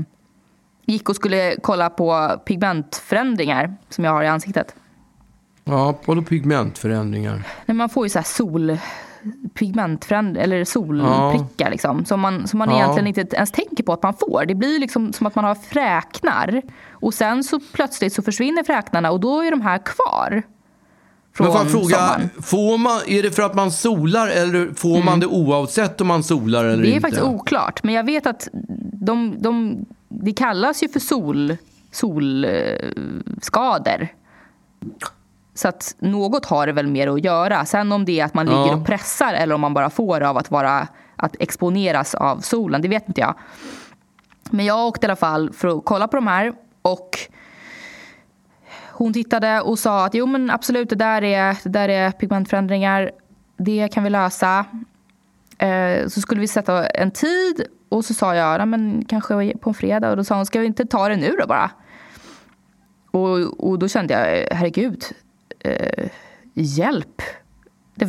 [0.85, 4.75] gick och skulle kolla på pigmentförändringar som jag har i ansiktet.
[5.63, 7.43] Ja, vadå pigmentförändringar?
[7.65, 8.77] Nej, man får ju så här sol
[9.53, 12.75] pigmentförändringar eller solprickar liksom, som man, som man Ja.
[12.75, 14.45] egentligen inte ens tänker på att man får.
[14.47, 19.11] Det blir liksom som att man har fräknar och sen så plötsligt så försvinner fräknarna
[19.11, 20.43] och då är de här kvar.
[21.37, 22.29] Från Men fråga, sommaren.
[22.43, 26.23] får man, är det för att man solar eller får man det oavsett om man
[26.23, 26.81] solar eller Mm.
[26.81, 27.01] Det är inte?
[27.01, 28.47] faktiskt oklart, men jag vet att
[28.93, 31.57] de, de, det kallas ju för sol,
[31.91, 34.07] solskador.
[35.55, 37.65] Så att något har det väl mer att göra.
[37.65, 38.75] Sen om det är att man ligger Ja.
[38.75, 42.81] och pressar eller om man bara får det av att, vara, att exponeras av solen,
[42.81, 43.35] det vet inte jag.
[44.49, 47.17] Men jag åkte i alla fall för att kolla på de här och
[48.97, 53.11] hon tittade och sa att jo men absolut det där är, det där är pigmentförändringar,
[53.57, 54.65] det kan vi lösa.
[55.57, 59.69] Eh, så skulle vi sätta en tid och så sa jag, "Nej, men kanske på
[59.69, 60.09] en fredag.
[60.09, 61.71] Och då sa hon, ska vi inte ta det nu då bara?
[63.11, 65.03] Och, och då kände jag, herregud,
[65.59, 66.09] eh,
[66.53, 67.21] hjälp.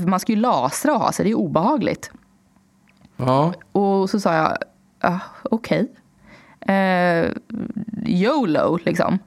[0.06, 2.10] Man ska ju lasra och ha sig, det är obehagligt.
[3.16, 3.52] Ja.
[3.72, 4.56] Och så sa jag,
[5.00, 5.92] ah, okej.
[6.60, 7.30] Eh,
[8.06, 9.18] YOLO liksom.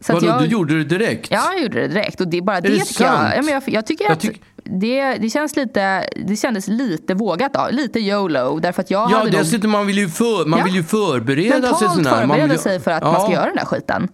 [0.00, 1.30] Så Vadå, du gjorde det direkt?
[1.30, 2.20] Ja, jag gjorde det direkt.
[2.20, 3.32] Och det är bara det, det tycker jag, sant?
[3.36, 3.62] ja, men jag.
[3.66, 7.52] Jag tycker Jag att tyck- det, det, känns lite, det kändes lite vågat.
[7.52, 7.68] Då.
[7.70, 8.58] Lite YOLO.
[8.60, 10.64] Därför att jag Ja, hade dessutom man vill ju, för, man Ja.
[10.64, 11.88] vill ju förbereda sig.
[11.88, 12.26] mentalt här.
[12.26, 13.12] Man förbereda vill, sig för att ja.
[13.12, 14.08] man ska göra den där skiten.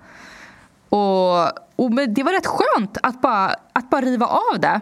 [0.89, 1.45] Och,
[1.85, 4.81] och men det var rätt skönt att bara, att bara riva av det.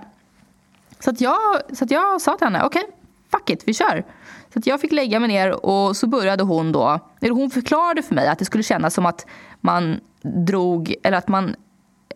[1.00, 1.38] Så att jag,
[1.72, 2.82] så att jag sa till henne, okej,
[3.30, 4.04] fuck it, vi kör.
[4.52, 8.02] Så att jag fick lägga mig ner och så började hon då, eller hon förklarade
[8.02, 9.26] för mig att det skulle kännas som att
[9.60, 11.54] man drog, eller att man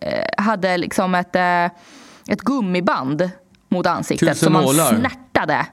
[0.01, 1.64] eh, hade liksom ett, eh,
[2.29, 3.31] ett gummiband
[3.69, 4.95] mot ansiktet Tusen som man nålar.
[4.99, 5.66] snärtade.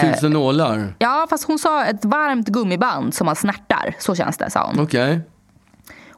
[0.00, 0.94] Tusen nålar.
[0.98, 3.94] Ja, fast hon sa ett varmt gummiband som man snärtar.
[3.98, 4.80] Så känns det, sa hon.
[4.80, 5.20] Okej.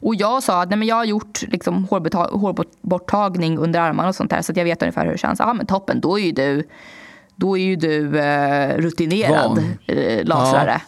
[0.04, 4.30] Och jag sa att nej, men jag har gjort liksom, hårborttagning under armarna och sånt
[4.30, 5.38] där så att jag vet ungefär hur det känns.
[5.38, 6.68] Ja men toppen, då är ju du,
[7.36, 10.80] då är ju du eh, rutinerad eh, lasrare.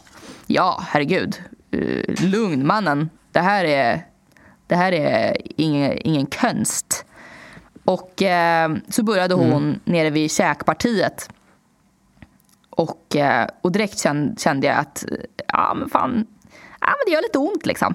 [0.47, 0.83] Ja.
[0.89, 1.43] herregud.
[1.71, 3.11] Eh, lugn mannen.
[3.33, 4.07] Det här är,
[4.67, 7.05] det här är ingen, ingen konst.
[7.85, 11.29] Och eh, så började hon nere vid käkpartiet.
[12.71, 15.05] Och, eh, och direkt kände, kände jag att
[15.49, 16.27] ja, men fan,
[16.81, 17.95] ja, men det gör lite ont liksom.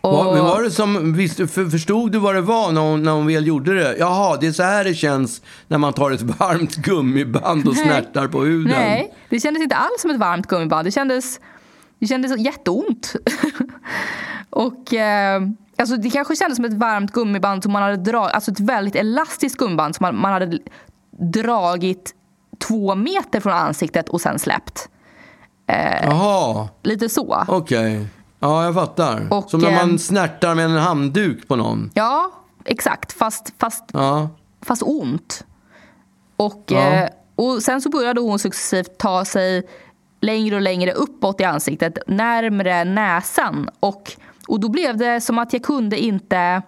[0.00, 3.12] Och, vad var det som, visste, för, förstod du vad det var när hon, när
[3.12, 3.96] hon väl gjorde det?
[3.98, 7.84] Jaha, det är så här det känns när man tar ett varmt gummiband och Nej.
[7.84, 8.72] snärtar på huden.
[8.78, 10.86] Nej, det kändes inte alls som ett varmt gummiband.
[10.86, 11.40] Det kändes,
[11.98, 13.16] det kändes jätteont.
[14.50, 15.40] och eh,
[15.78, 18.94] alltså det kanske kändes som ett varmt gummiband som man hade dragit, alltså ett väldigt
[18.96, 20.58] elastiskt gummiband som man, man hade
[21.32, 22.14] dragit
[22.68, 24.88] två meter från ansiktet och sen släppt.
[26.02, 27.44] Jaha, Lite så.
[27.48, 28.06] okej.
[28.40, 29.26] Ja, jag fattar.
[29.30, 31.90] Och, Som när man ehm, snärtar med en handduk på någon.
[31.94, 32.30] Ja,
[32.64, 33.12] exakt.
[33.12, 34.28] Fast, fast Ja.
[34.62, 35.44] fast ont.
[36.36, 36.78] Och, Ja.
[36.78, 39.62] eh, och sen så började hon successivt ta sig
[40.20, 43.70] längre och längre uppåt i ansiktet, närmre näsan.
[43.80, 44.12] Och,
[44.48, 46.62] och då blev det som att jag kunde inte,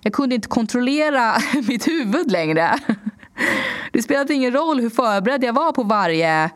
[0.00, 1.34] jag kunde inte kontrollera
[1.68, 2.78] mitt huvud längre.
[3.92, 6.50] Det spelade ingen roll hur förberedd jag var på varje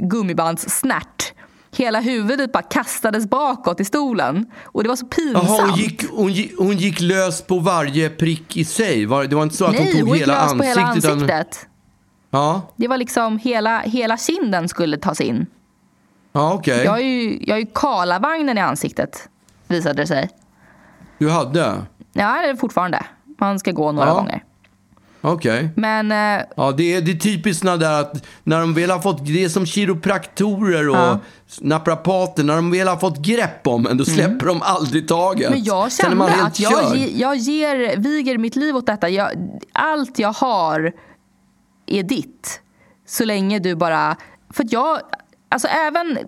[0.00, 1.32] gummibandssnärt.
[1.76, 4.46] Hela huvudet bara kastades bakåt i stolen.
[4.64, 5.48] Och det var så pinsamt.
[5.48, 9.06] Jaha, hon gick, hon, gick, hon gick lös på varje prick i sig?
[9.06, 10.82] Var, det var inte så att Nej, hon tog hon gick hela lös på hela
[10.82, 11.04] ansiktet?
[11.10, 11.66] utan- ansiktet.
[12.30, 15.46] Ja, Det var liksom hela, hela kinden skulle tas in.
[16.32, 16.84] ja okej.
[16.84, 19.28] Jag har ju, jag har ju Karlavagnen i ansiktet,
[19.68, 20.30] visade det sig.
[21.18, 21.60] Du hade?
[22.12, 23.04] Ja, det är fortfarande.
[23.38, 24.14] Man ska gå några Ja.
[24.14, 24.44] gånger.
[25.20, 25.68] Okej.
[25.76, 29.26] Men eh, Ja, det är, det är typiskt där att när de väl har fått,
[29.26, 31.18] det är som kiropraktorer och Ja.
[31.60, 35.50] naprapater, när de väl har fått grepp om en, då släpper de aldrig taget.
[35.50, 39.08] Men jag kände att jag, ge, jag ger, viger mitt liv åt detta.
[39.08, 39.30] Jag,
[39.72, 40.92] allt jag har
[41.86, 42.60] är ditt.
[43.06, 44.16] Så länge du bara...
[44.50, 44.98] För att jag...
[45.48, 46.18] Alltså även,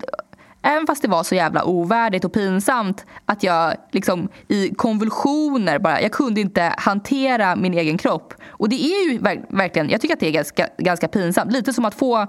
[0.69, 6.03] även fast det var så jävla ovärdigt och pinsamt att jag liksom i konvulsioner bara...
[6.03, 8.35] Jag kunde inte hantera min egen kropp.
[8.49, 9.91] Och det är ju ver- verkligen...
[9.91, 11.53] Jag tycker att det är ganska, ganska pinsamt.
[11.53, 12.27] Lite som att få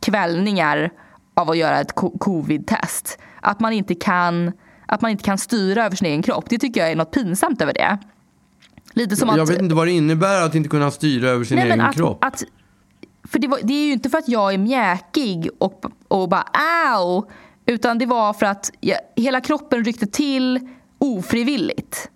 [0.00, 0.90] kvällningar
[1.34, 3.18] av att göra ett co- covid-test.
[3.40, 4.52] Att man inte kan
[4.86, 6.44] att man inte kan styra över sin egen kropp.
[6.48, 7.98] Det tycker jag är något pinsamt över det.
[8.92, 9.50] Lite som Jag att...
[9.50, 12.24] vet inte vad det innebär att inte kunna styra över sin Nej, egen att, kropp.
[12.24, 12.44] Att,
[13.28, 16.44] för det, var, det är ju inte för att jag är mjäkig och, och bara
[16.92, 17.30] au.
[17.66, 20.68] Utan det var för att jag, hela kroppen ryckte till
[20.98, 22.10] ofrivilligt.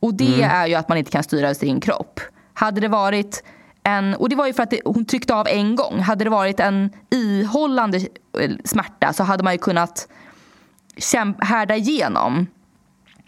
[0.00, 0.50] Och det Mm.
[0.50, 2.20] är ju att man inte kan styra sin kropp.
[2.54, 3.44] Hade det varit
[3.82, 6.00] en, och det var ju för att det, hon tryckte av en gång.
[6.00, 7.98] Hade det varit en ihållande
[8.38, 10.08] eh, smärta så hade man ju kunnat
[10.96, 12.46] kämpa, härda igenom.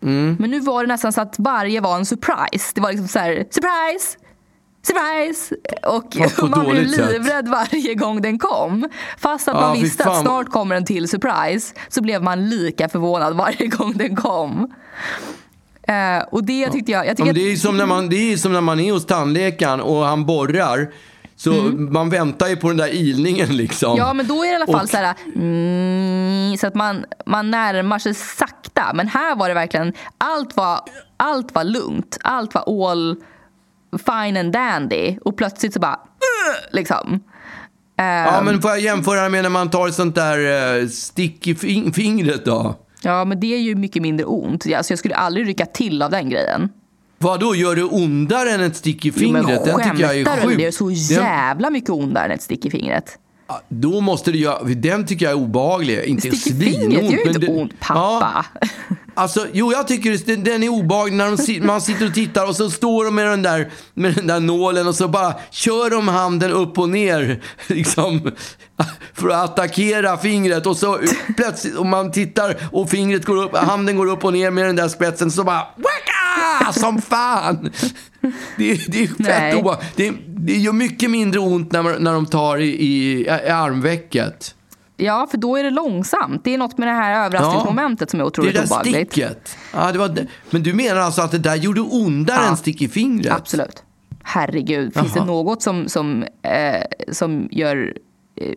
[0.03, 0.37] Mm.
[0.41, 2.73] Men nu var det nästan så att varje var en surprise.
[2.75, 4.19] Det var liksom så här, surprise!
[4.83, 5.55] Surprise!
[5.83, 8.89] Och på man blev livrädd varje gång den kom.
[9.19, 12.89] Fast att Ja, man visste att snart kommer en till surprise så blev man lika
[12.89, 14.75] förvånad varje gång den kom.
[15.83, 17.07] Eh, och det tyckte jag...
[17.07, 19.81] jag att, det, är som när man, det är som när man är hos tandläkaren
[19.81, 20.93] och han borrar.
[21.37, 23.93] Så man väntar ju på den där ilningen liksom.
[23.93, 24.07] Mm.
[24.07, 25.15] Ja, men då är det i alla fall Och- så här...
[25.35, 28.91] Mm, så att man, man närmar sig sakta.
[28.95, 29.93] Men här var det verkligen...
[30.19, 30.81] Allt var,
[31.17, 32.19] allt var lugnt.
[32.23, 33.17] Allt var all
[33.99, 35.17] fine and dandy.
[35.25, 36.01] Och plötsligt så bara...
[36.73, 37.21] Liksom.
[37.97, 41.55] Ja, men får jag jämföra med när man tar ett sånt där eh, stick i
[41.55, 42.75] fing- fingret då?
[43.03, 44.67] Ja, men det är ju mycket mindre ont.
[44.77, 46.69] Alltså, jag skulle aldrig rycka till av den grejen.
[47.19, 49.65] Vad då gör det ondare än ett stick i Jo, men fingret?
[49.65, 50.57] Den tycker jag är du?
[50.57, 53.19] Det är så jävla mycket ondare än ett stick i fingret.
[53.69, 56.05] Då måste du göra, den tycker jag är obehaglig.
[56.05, 58.45] Inte Sticker fingret gör ju inte det- ont, pappa.
[59.12, 62.47] Ja, alltså, jo, jag tycker det- den är obehaglig när de, man sitter och tittar
[62.49, 65.91] och så står de med den, där, med den där nålen och så bara kör
[65.91, 68.31] de handen upp och ner liksom,
[69.15, 70.67] för att attackera fingret.
[70.67, 70.99] Och så
[71.37, 74.77] plötsligt, om man tittar och fingret går upp, handen går upp och ner med den
[74.77, 76.73] där spetsen så bara wacka!
[76.73, 77.71] Som fan!
[78.59, 79.91] Det, är- det är fett obehagligt.
[79.97, 84.55] Det, det gör mycket mindre ont när, man, när de tar i, i, i armvecket.
[85.05, 86.45] Ja, för då är det långsamt.
[86.45, 89.13] Det är något med det här överraskningsmomentet som är Det otroligt där obehagligt.
[89.13, 89.57] sticket.
[89.75, 90.27] Ja, det var det.
[90.51, 92.51] Men du menar alltså att det där gjorde ondare Ja.
[92.51, 93.33] än stick i fingret?
[93.33, 93.83] Absolut.
[94.23, 95.25] Herregud, finns Jaha.
[95.25, 97.95] det något som, som, eh, som gör
[98.37, 98.53] eh,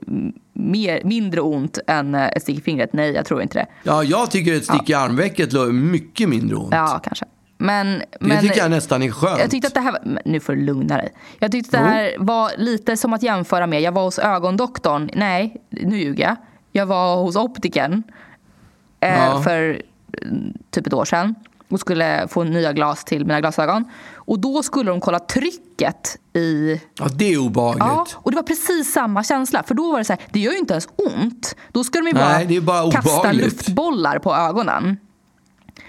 [0.53, 2.93] mer, mindre ont än eh, ett stick i fingret?
[2.93, 3.65] Nej, jag tror inte det.
[3.83, 6.69] Ja, jag tycker ett stick i armvecket gör mycket mindre ont.
[6.71, 7.25] Ja, kanske.
[7.57, 9.39] Men, det men, tycker jag nästan är skönt.
[9.39, 11.13] Jag tyckte att det här nu får du lugna dig.
[11.39, 15.09] Jag tyckte att det här var lite som att jämföra med, jag var hos ögondoktorn,
[15.13, 16.35] nej, nu ljuger jag.
[16.71, 18.03] Jag var hos optiken
[18.99, 19.41] eh, Ja.
[19.43, 19.81] för
[20.21, 21.35] mm, typ ett år sedan
[21.69, 23.85] och skulle få nya glas till mina glasögon.
[24.13, 27.79] Och då skulle de kolla trycket i Ja, det är obehagligt.
[27.79, 29.63] Ja, och det var precis samma känsla.
[29.63, 31.55] För då var det så här, det gör ju inte ens ont.
[31.71, 34.97] Då ska de ju bara, Nej, bara kasta luftbollar på ögonen.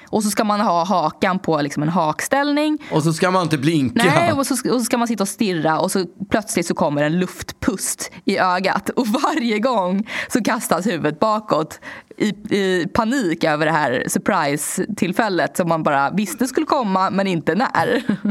[0.09, 2.79] Och så ska man ha hakan på liksom en hakställning.
[2.93, 4.05] Och så ska man inte blinka.
[4.05, 7.03] Nej, och så, och så ska man sitta och stirra och så plötsligt så kommer
[7.03, 8.89] en luftpust i ögat.
[8.89, 11.81] Och varje gång så kastas huvudet bakåt
[12.19, 17.55] i, i panik över det här surprise-tillfället som man bara visste skulle komma men inte
[17.55, 18.03] när.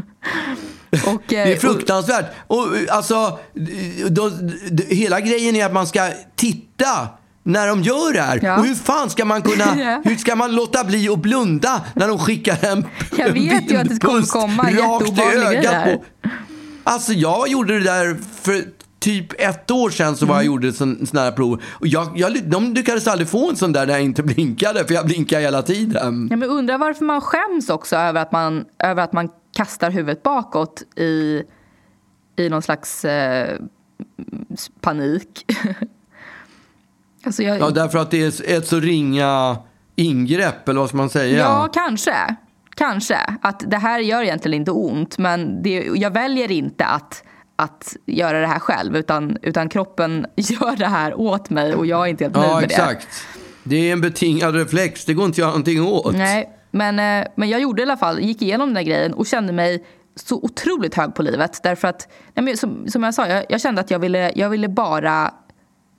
[1.07, 2.25] och, Det är fruktansvärt.
[2.47, 3.39] Och, alltså,
[4.09, 4.29] då,
[4.71, 7.07] d- hela grejen är att man ska titta
[7.47, 8.39] när de gör det här.
[8.43, 8.57] Ja.
[8.59, 10.01] Och hur fan ska man kunna, Ja.
[10.03, 12.85] hur ska man låta bli att blunda när de skickar en
[13.17, 16.03] Jag vet ju att det kommer komma rakt i ögat på.
[16.83, 18.63] Alltså jag gjorde det där för
[18.99, 20.45] typ ett år sedan så var Mm.
[20.45, 21.61] jag gjorde sån, sån här prov.
[21.71, 24.93] Och jag, jag, de lyckades aldrig få en sån där när jag inte blinkade, för
[24.93, 26.27] jag blinkade hela tiden.
[26.31, 30.23] Ja, men undrar varför man skäms också över att man, över att man kastar huvudet
[30.23, 31.41] bakåt i,
[32.37, 33.59] i någon slags eh,
[34.81, 35.45] panik.
[37.25, 39.57] alltså jag, Ja, därför att det är ett så ringa
[39.95, 41.37] ingrepp, eller vad ska man säga?
[41.39, 42.35] Ja, kanske.
[42.75, 43.17] Kanske.
[43.41, 47.23] Att det här gör egentligen inte ont, men det, jag väljer inte att,
[47.55, 52.01] att göra det här själv, utan, utan kroppen gör det här åt mig och jag
[52.01, 53.07] är inte helt nöjd Ja, med exakt.
[53.63, 55.05] Det är en betingad reflex.
[55.05, 56.11] Det går inte att göra någonting åt.
[56.11, 56.17] det.
[56.17, 59.25] Nej, men, eh, men jag gjorde i alla fall, gick igenom den här grejen och
[59.25, 59.85] kände mig
[60.15, 61.59] så otroligt hög på livet.
[61.63, 64.49] Därför att, nej, men som, som jag sa, jag, jag kände att jag ville, jag
[64.49, 65.33] ville bara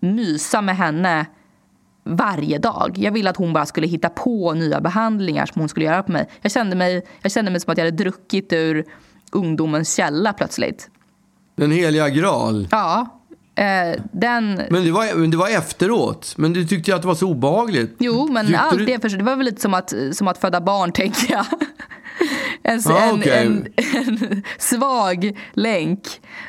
[0.00, 1.26] mysa med henne
[2.04, 2.94] varje dag.
[2.98, 6.12] Jag ville att hon bara skulle hitta på nya behandlingar som hon skulle göra på
[6.12, 6.28] mig.
[6.42, 8.84] Jag kände mig, jag kände mig som att jag hade druckit ur
[9.32, 10.90] ungdomens källa plötsligt.
[11.56, 12.68] Den heliga graal.
[12.70, 13.06] Ja,
[13.54, 14.62] eh, den...
[14.70, 16.34] Men det, var, men det var efteråt.
[16.36, 17.96] Men du tyckte ju att det var så obehagligt.
[17.98, 20.60] Jo, men allt du- det, för, det var väl lite som att, som att föda
[20.60, 21.46] barn, tänker jag.
[22.62, 23.46] En, Ja, en, okej.
[23.46, 26.00] en, en svag länk,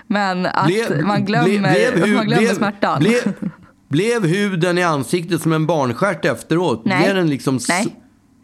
[0.08, 3.06] men att Blev- man glömmer, blev- blev man glömmer smärtan.
[3.89, 6.86] Blev, huden i ansiktet som en barnstjärt efteråt?
[6.86, 7.03] Nej.
[7.03, 7.95] Blev den liksom Nej,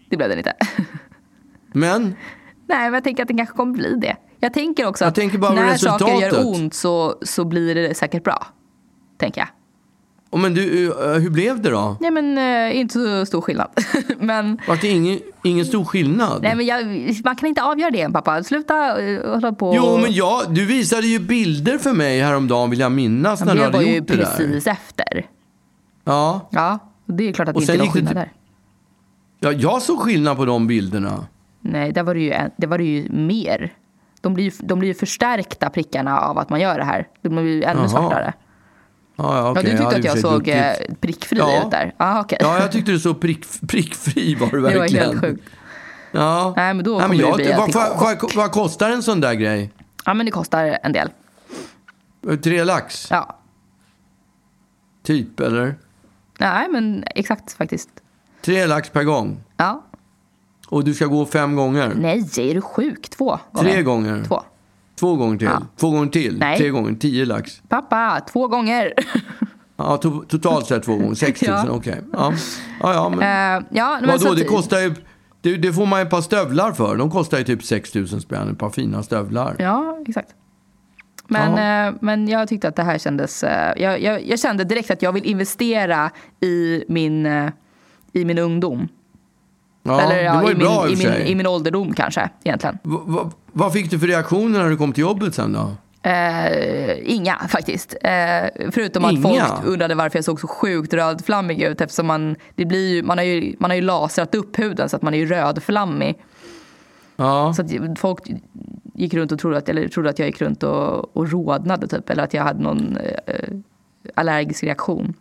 [0.10, 0.54] det blev den inte.
[1.74, 2.04] Men?
[2.68, 4.16] Nej, men jag tänker att det kanske kommer bli det.
[4.40, 6.46] Jag tänker också Jag att tänker när saker gör resultatet.
[6.56, 8.48] ont så, så blir det säkert bra.
[9.20, 9.48] Tänker jag.
[10.34, 11.98] Oh, men du, eh, hur blev det då?
[12.00, 13.68] Nej, men eh, inte så stor skillnad.
[14.20, 16.42] men, Var det ingen, ingen stor skillnad?
[16.42, 16.86] nej, men jag,
[17.24, 18.44] man kan inte avgöra det än, pappa.
[18.44, 19.74] Sluta uh, hålla på.
[19.76, 23.60] Jo, men ja, du visade ju bilder för mig häromdagen vill jag minnas när du
[23.60, 24.26] det hade var ju gjort det där.
[24.26, 25.26] precis efter.
[26.04, 26.50] Ja.
[26.50, 28.32] Ja, det är klart att det inte är någon det skillnad där.
[29.40, 31.26] ja, jag såg skillnad på de bilderna.
[31.60, 33.74] Nej, där var det ju, det var det ju mer.
[34.22, 37.08] De blir, ju, de blir ju förstärkta prickarna av att man gör det här.
[37.22, 37.90] De blir ju ännu Jaha.
[37.90, 38.34] svartare.
[39.16, 41.02] Ja, ja, Ja, okej, du tyckte hade att jag såg eh, druckit.
[41.02, 41.64] prickfri Ja.
[41.66, 41.94] ut där?
[41.98, 42.38] Ah, okay.
[42.42, 45.06] Ja, jag tyckte du såg prick, prickfri var du det var verkligen.
[45.10, 45.44] helt sjukt.
[46.12, 46.54] Ja.
[46.58, 49.34] Nej, men då Nej, det jag, bli vad, vad, vad, vad kostar en sån där
[49.34, 49.72] grej?
[50.06, 51.10] Ja, men det kostar en del.
[52.44, 53.08] Tre lax?
[53.12, 53.38] Ja.
[55.04, 55.76] Typ, eller?
[56.40, 57.90] Nej, men exakt faktiskt.
[58.42, 59.38] Tre lax per gång.
[59.58, 59.84] Ja.
[60.70, 61.94] Och du ska gå fem gånger?
[61.96, 63.10] Nej, är du sjuk?
[63.10, 63.72] Två gånger.
[63.72, 64.24] Tre gånger?
[64.28, 64.44] Två.
[65.00, 65.48] Två gånger till?
[65.48, 65.62] Ja.
[65.78, 66.40] Två gånger till?
[66.40, 66.58] Nej.
[66.58, 66.94] Tre gånger?
[66.94, 67.62] Tio lax?
[67.70, 68.94] Pappa, två gånger.
[69.76, 71.16] Ja, to, totalt sett två gånger?
[71.16, 71.66] Sex tusen?
[71.66, 71.72] Ja.
[71.72, 72.02] Okej.
[72.14, 72.34] Ja.
[72.82, 73.20] ja, ja, men...
[73.60, 74.96] Eh, ja, men Vadå, det kostar ju...
[75.42, 76.96] Det, det får man ett par stövlar för.
[76.98, 79.56] De kostar ju typ 6 000 spänn, ett par fina stövlar.
[79.60, 80.30] Ja, exakt.
[81.28, 83.44] Men, eh, men jag tyckte att det här kändes...
[83.44, 87.50] Eh, jag, jag, jag kände direkt att jag vill investera i min, eh,
[88.14, 88.88] i min ungdom.
[89.84, 91.94] Ja, Eller det ja, var ju i, min, bra i i, min, i min ålderdom
[91.94, 92.78] kanske, egentligen.
[92.84, 95.72] Va, va, vad fick du för reaktioner när du kom till jobbet sen då?
[96.10, 97.96] Eh, inga faktiskt.
[98.02, 99.22] Eh, förutom att Inga?
[99.22, 103.18] folk undrade varför jag såg så sjukt rödflammig ut eftersom man, det blir ju, man,
[103.18, 106.20] har ju, man har ju lasrat upp huden så att man är ju rödflammig.
[107.16, 107.54] Ja.
[107.54, 108.20] Så att folk
[108.94, 112.10] gick runt och trodde att, eller trodde att jag gick runt och, och rodnade typ
[112.10, 113.50] eller att jag hade någon eh,
[114.16, 115.14] allergisk reaktion.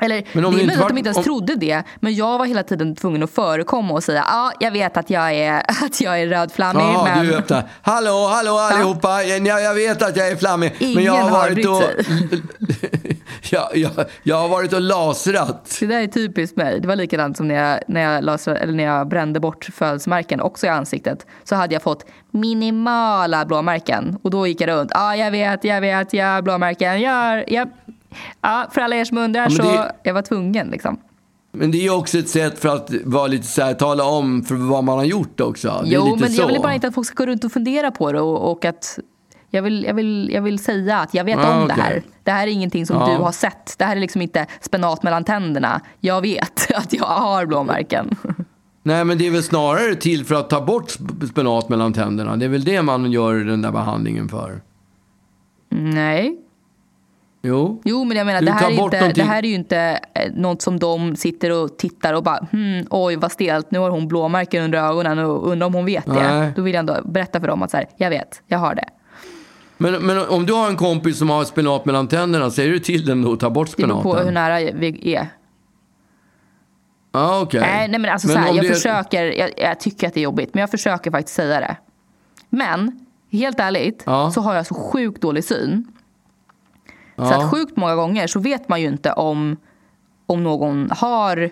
[0.00, 1.54] Eller Men det är om det möjligt inte att var- de inte ens om- trodde
[1.56, 1.82] det.
[2.00, 5.10] Men jag var hela tiden tvungen att förekomma och säga ja, ah, jag vet att
[5.10, 6.82] jag är, att jag är rödflammig.
[6.82, 7.26] Ja, men...
[7.26, 7.64] du öppnar.
[7.82, 9.22] Hallå, hallå allihopa.
[9.22, 10.72] Jag, jag vet att jag är flammig.
[10.78, 11.76] men Ingen jag har har varit brytt och...
[11.82, 12.04] sig.
[13.50, 13.90] jag, jag,
[14.22, 15.76] jag har varit och lasrat.
[15.80, 16.80] Det där är typiskt mig.
[16.80, 20.40] Det var likadant som när jag, när jag, lasra, eller när jag brände bort födelsemärken
[20.40, 21.26] också i ansiktet.
[21.44, 24.18] Så hade jag fått minimala blåmärken.
[24.22, 24.90] Och då gick jag runt.
[24.94, 27.00] Ja, ah, jag vet, jag vet, jag har blåmärken.
[27.00, 27.68] Jag, jag,
[28.40, 30.96] ja, för alla er som undrar så det- jag var tvungen liksom.
[31.54, 34.42] Men det är ju också ett sätt för att vara lite så här, tala om
[34.42, 35.68] för vad man har gjort också.
[35.84, 36.40] Det Jo, men så.
[36.42, 38.64] jag vill bara inte att folk ska gå runt och fundera på det och, och
[38.64, 38.98] att
[39.50, 41.84] jag vill, jag, vill, jag vill säga att jag vet Ah, om det okej.
[41.84, 42.02] här.
[42.22, 43.06] Det här är ingenting som Ja.
[43.06, 43.74] du har sett.
[43.78, 45.80] Det här är liksom inte spenat mellan tänderna.
[46.00, 48.16] Jag vet att jag har blåmärken.
[48.82, 52.36] Nej, men det är väl snarare till för att ta bort sp- spenat mellan tänderna.
[52.36, 54.60] Det är väl det man gör den där behandlingen för.
[55.70, 56.36] Nej,
[57.44, 57.80] Jo.
[57.84, 60.32] Jo, men jag menar, Du det här, är inte, det här är ju inte eh,
[60.34, 64.08] något som de sitter och tittar och bara hmm, oj vad stelt, nu har hon
[64.08, 66.12] blåmärken under ögonen och undrar om hon vet det.
[66.38, 66.52] Nej.
[66.56, 68.84] Då vill jag ändå berätta för dem att så här, jag vet, jag har det.
[69.78, 73.06] Men, men om du har en kompis som har spenat mellan tänderna, säger du till
[73.06, 74.10] den då att ta bort Det beror spenaten?
[74.22, 75.26] på hur nära vi är.
[77.12, 77.60] Ja, okej.
[77.60, 80.20] Nej, nej men alltså Men så här, jag det- försöker, jag, jag tycker att det
[80.20, 81.76] är jobbigt, men jag försöker faktiskt säga det.
[82.50, 84.30] Men, helt ärligt, Ja.
[84.30, 85.91] så har jag så sjukt dålig syn.
[87.26, 87.44] Så Ja.
[87.44, 89.56] att sjukt många gånger så vet man ju inte om,
[90.26, 91.50] om någon har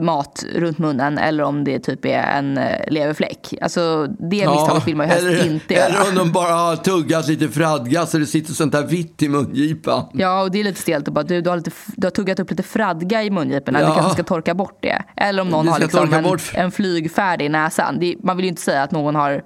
[0.00, 3.54] mat runt munnen eller om det typ är en eh, leverfläck.
[3.62, 5.84] Alltså det misstaget vill man ju helst eller, inte göra.
[5.86, 9.28] Eller om de bara har tuggat lite fradga så det sitter sånt där vitt i
[9.28, 10.04] mungipan.
[10.12, 12.40] Ja, och det är lite stelt att bara du, du, har lite, du har tuggat
[12.40, 13.80] upp lite fradga i mungiporna.
[13.80, 13.86] Ja.
[13.88, 15.02] Du kanske ska torka bort det.
[15.16, 17.98] Eller om någon har liksom en, en flygfärdig i näsan.
[18.00, 19.42] Det, man vill ju inte säga att någon har,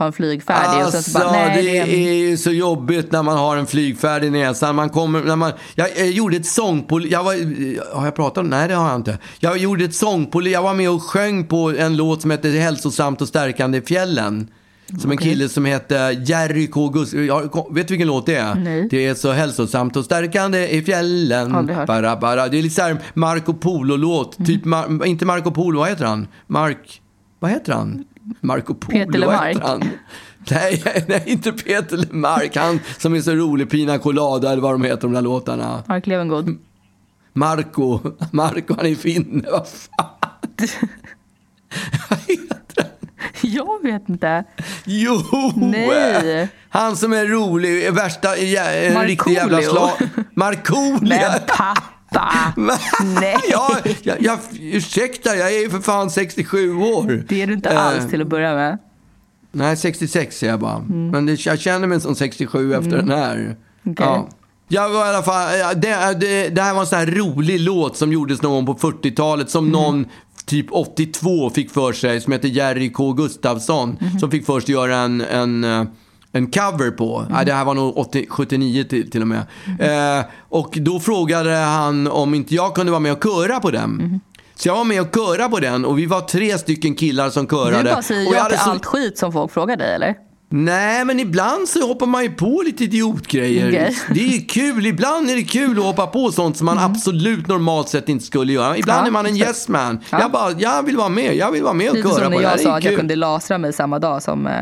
[0.00, 0.78] har en flygfärdig.
[0.80, 3.66] och Alltså, så bara, nej, det det är ju så jobbigt när man har en
[3.66, 4.74] flygfärd i näsan.
[4.74, 7.06] Man kommer, när man, jag, jag gjorde ett sångpol...
[7.10, 8.46] Jag var, har jag pratat om?
[8.46, 9.18] Nej, det har jag inte.
[9.38, 10.46] Jag gjorde ett sångpol...
[10.46, 14.48] Jag var med och sjöng på en låt som heter Hälsosamt och stärkande i fjällen.
[15.00, 16.88] Som en kille som heter Jerry K.
[16.88, 17.12] Gust...
[17.12, 18.54] Ja, Vet du vilken låt det är?
[18.54, 18.88] Nej.
[18.90, 21.66] Det är så hälsosamt och stärkande i fjällen.
[21.86, 22.48] Bara, bara.
[22.48, 24.38] Det är lite så här Marco Polo-låt.
[24.38, 24.46] Mm.
[24.46, 26.28] Typ, Mar- inte Marco Polo, vad heter han?
[26.46, 27.00] Mark...
[27.38, 28.04] Vad heter han?
[28.40, 29.56] Marco Polo, Peter Lemark.
[29.62, 29.82] han?
[30.50, 32.56] Nej, nej, inte Peter Lemark.
[32.56, 35.82] Han som är så rolig, Pina Colada eller vad de heter, de där låtarna.
[35.88, 36.58] Mark Levengood.
[37.32, 38.00] Marco,
[38.32, 40.06] Marco han är finne, vad fan.
[42.10, 42.86] Vad heter han?
[43.42, 44.44] Jag vet inte.
[44.84, 45.22] Jo!
[45.56, 46.48] Nej.
[46.68, 49.90] Han som är rolig, är värsta, en riktig jävla slag.
[50.34, 51.16] Markoolio.
[52.12, 52.54] Pappa!
[53.20, 53.36] Nej.
[53.50, 57.24] Ja, jag, jag, ursäkta, jag är ju för fan 67 år.
[57.28, 58.78] Det är du inte Eh, alls till att börja med.
[59.52, 60.76] Nej, 66 är jag bara.
[60.76, 61.08] Mm.
[61.10, 63.56] Men det, jag känner mig som 67 efter den här.
[63.86, 63.94] Okej.
[64.06, 64.28] Ja.
[64.72, 65.48] Jag var i alla fall,
[65.80, 69.50] det, det, det här var en sån här rolig låt som gjordes någon på 40-talet
[69.50, 69.72] som Mm.
[69.72, 70.06] någon
[70.46, 73.12] typ 82 fick för sig, som heter Jerry K.
[73.12, 74.18] Gustafsson, Mm-hmm.
[74.18, 75.84] som fick först göra en, en, eh,
[76.32, 77.26] en cover på.
[77.30, 77.44] Mm.
[77.46, 79.40] Det här var nog 80, 79 till, till och med.
[80.18, 83.90] Eh, och då frågade han om inte jag kunde vara med och köra på den.
[84.00, 84.20] Mm-hmm.
[84.54, 87.46] Så jag var med och köra på den och vi var tre stycken killar som
[87.46, 87.82] körade.
[87.82, 90.14] Du bara säger jag ja till så- allt skit som folk frågar dig eller?
[90.52, 93.68] Nej, men ibland så hoppar man ju på lite idiotgrejer.
[93.68, 93.96] Okej.
[94.14, 94.86] Det är kul.
[94.86, 98.52] Ibland är det kul att hoppa på sånt som man absolut normalt sett inte skulle
[98.52, 98.76] göra.
[98.76, 99.14] Ibland Mm.
[99.14, 99.98] Ja, är man en yes man.
[100.10, 100.20] Ja.
[100.20, 101.36] Jag bara, jag vill vara med.
[101.36, 102.42] Jag vill vara med och Lite köra som på när det.
[102.44, 104.52] jag det sa är att jag kunde lasra mig samma dag som, eh,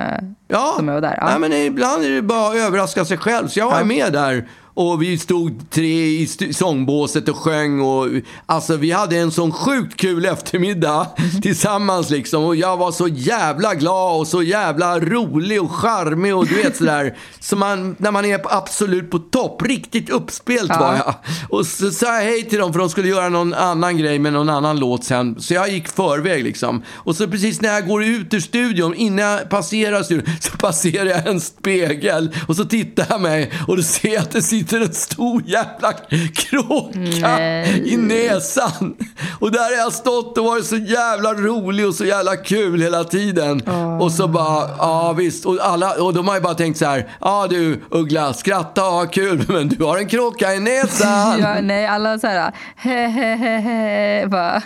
[0.48, 0.74] Ja.
[0.76, 1.18] som jag var där.
[1.20, 1.26] Ja.
[1.26, 3.48] Nej, men ibland är det bara att överraska sig själv.
[3.48, 3.84] Så jag var Ja.
[3.84, 4.48] med där.
[4.74, 7.80] Och vi stod tre i sångbåset och sjöng.
[7.80, 8.06] Och,
[8.46, 11.06] alltså vi hade en sån sjukt kul eftermiddag
[11.42, 12.44] tillsammans liksom.
[12.44, 16.76] Och jag var så jävla glad och så jävla rolig och charmig och du vet
[16.76, 17.16] sådär.
[17.40, 19.62] Så man, när man är absolut på topp.
[19.62, 20.78] Riktigt uppspelt Ja.
[20.80, 21.14] var jag.
[21.48, 24.32] Och så sa jag hej till dem för de skulle göra någon annan grej med
[24.32, 25.40] någon annan låt sen.
[25.40, 26.82] Så jag gick förväg liksom.
[26.94, 31.06] Och så precis när jag går ut ur studion, innan jag passerar studion, så passerar
[31.06, 32.34] jag en spegel.
[32.48, 35.92] Och så tittar jag mig och då ser jag att det sitter en stor jävla
[36.34, 37.92] kråka Nej.
[37.92, 38.96] i näsan.
[39.40, 43.04] Och där har jag stått och varit så jävla rolig och så jävla kul hela
[43.04, 43.62] tiden.
[44.00, 45.46] Och så bara, ja visst.
[45.46, 48.92] Och, alla, och de har ju bara tänkt så här, ja du Uggla, skratta och
[48.92, 51.40] ha kul, men du har en kråka i näsan.
[51.40, 54.62] Ja, nej, alla så här, he, he, he, he, bara.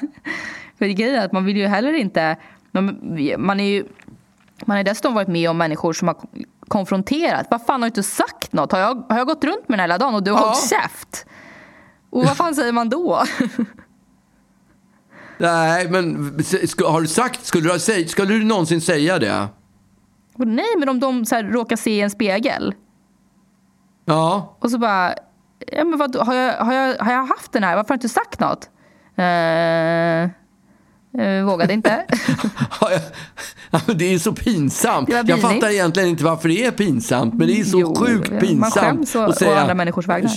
[0.78, 2.36] För grejen är att man vill ju heller inte,
[2.72, 2.98] man,
[3.38, 3.84] man är ju,
[4.66, 6.16] Man har dessutom varit med om människor som har
[6.68, 7.46] konfronterat.
[7.50, 8.72] Vad fan har du inte sagt något?
[8.72, 10.44] Har jag, har jag gått runt med den hela dagen och du har Ja.
[10.44, 11.26] hållit käft?
[12.10, 13.22] Och vad fan säger man då?
[15.38, 16.16] Nej, men
[16.86, 19.48] har du sagt, skulle du, ha, skulle du någonsin säga det?
[20.38, 22.74] Och nej, men om de så här, råkar se en spegel
[24.04, 24.56] Ja.
[24.60, 25.14] och så bara,
[25.72, 27.76] ja, men vad, har, jag, har, jag, har jag haft den här?
[27.76, 28.70] Varför har du inte sagt något?
[29.16, 30.30] Eh,
[31.18, 32.04] eh, vågade inte.
[33.94, 35.08] Det är så pinsamt.
[35.26, 38.40] Jag fattar egentligen inte varför det är pinsamt, men det är så Jo, sjukt man
[38.40, 38.74] pinsamt.
[38.74, 40.32] skäms å- å andra människors vägnar.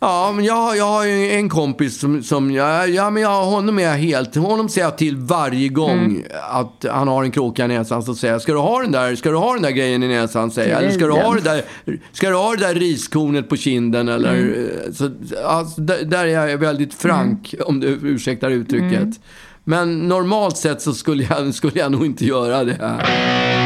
[0.00, 3.44] Ja, men jag, har- jag har ju en kompis som, som jag, ja, men jag,
[3.44, 6.22] honom är jag helt, honom säger jag till varje gång Mm.
[6.50, 8.02] att han har en kråka i näsan.
[8.02, 10.08] Så säger jag, ska du ha den där, ska du ha den där grejen i
[10.08, 10.50] näsan?
[10.50, 10.78] Säger jag.
[10.82, 11.62] Eller ska du ha det där,
[12.12, 14.08] ska du ha det där riskornet på kinden?
[14.08, 14.54] Eller, Mm.
[14.86, 15.10] eh, så,
[15.46, 19.08] alltså, där, där är jag väldigt frank, om du ursäktar uttrycket.
[19.68, 22.72] Men normalt sett så skulle jag, skulle jag nog inte göra det.
[22.72, 23.65] Det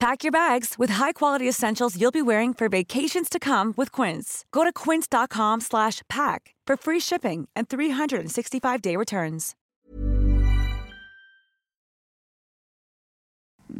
[0.00, 4.44] Pack your bags with high-quality essentials you'll be wearing for vacations to come with Quince.
[4.50, 9.54] Go to quince.com slash pack for free shipping and 365-day returns.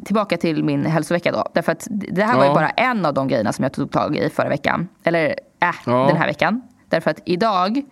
[0.05, 1.45] Tillbaka till min hälsovecka då.
[1.55, 2.55] Därför att det här var ju Ja.
[2.55, 4.89] bara en av de grejerna som jag tog tag i förra veckan.
[5.05, 5.27] Eller
[5.61, 6.07] äh, Ja.
[6.07, 6.63] den här veckan.
[6.89, 7.83] Därför att idag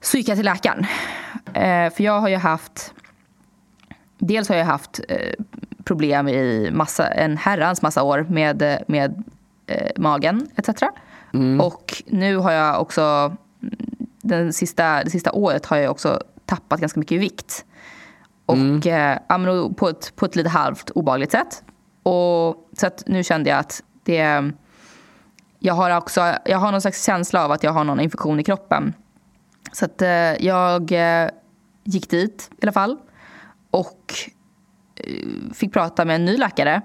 [0.00, 0.86] så gick jag till läkaren.
[1.54, 2.94] Eh, för jag har ju haft...
[4.18, 5.32] Dels har jag haft eh,
[5.84, 9.24] problem i massa, en herrans massa år med, med
[9.66, 10.82] eh, magen etc.
[11.60, 13.36] Och nu har jag också...
[14.22, 17.64] Den sista, det sista året har jag också tappat ganska mycket i vikt.
[18.46, 21.64] Och eh, men då på, ett, på ett lite halvt obehagligt sätt.
[22.02, 24.50] Och, så att nu kände jag att det...
[25.58, 28.44] Jag har också jag har någon slags känsla av att jag har någon infektion i
[28.44, 28.94] kroppen.
[29.72, 31.30] Så att eh, jag eh,
[31.84, 32.98] gick dit i alla fall.
[33.70, 34.33] Och eh,
[35.54, 36.82] fick prata med en ny läkare.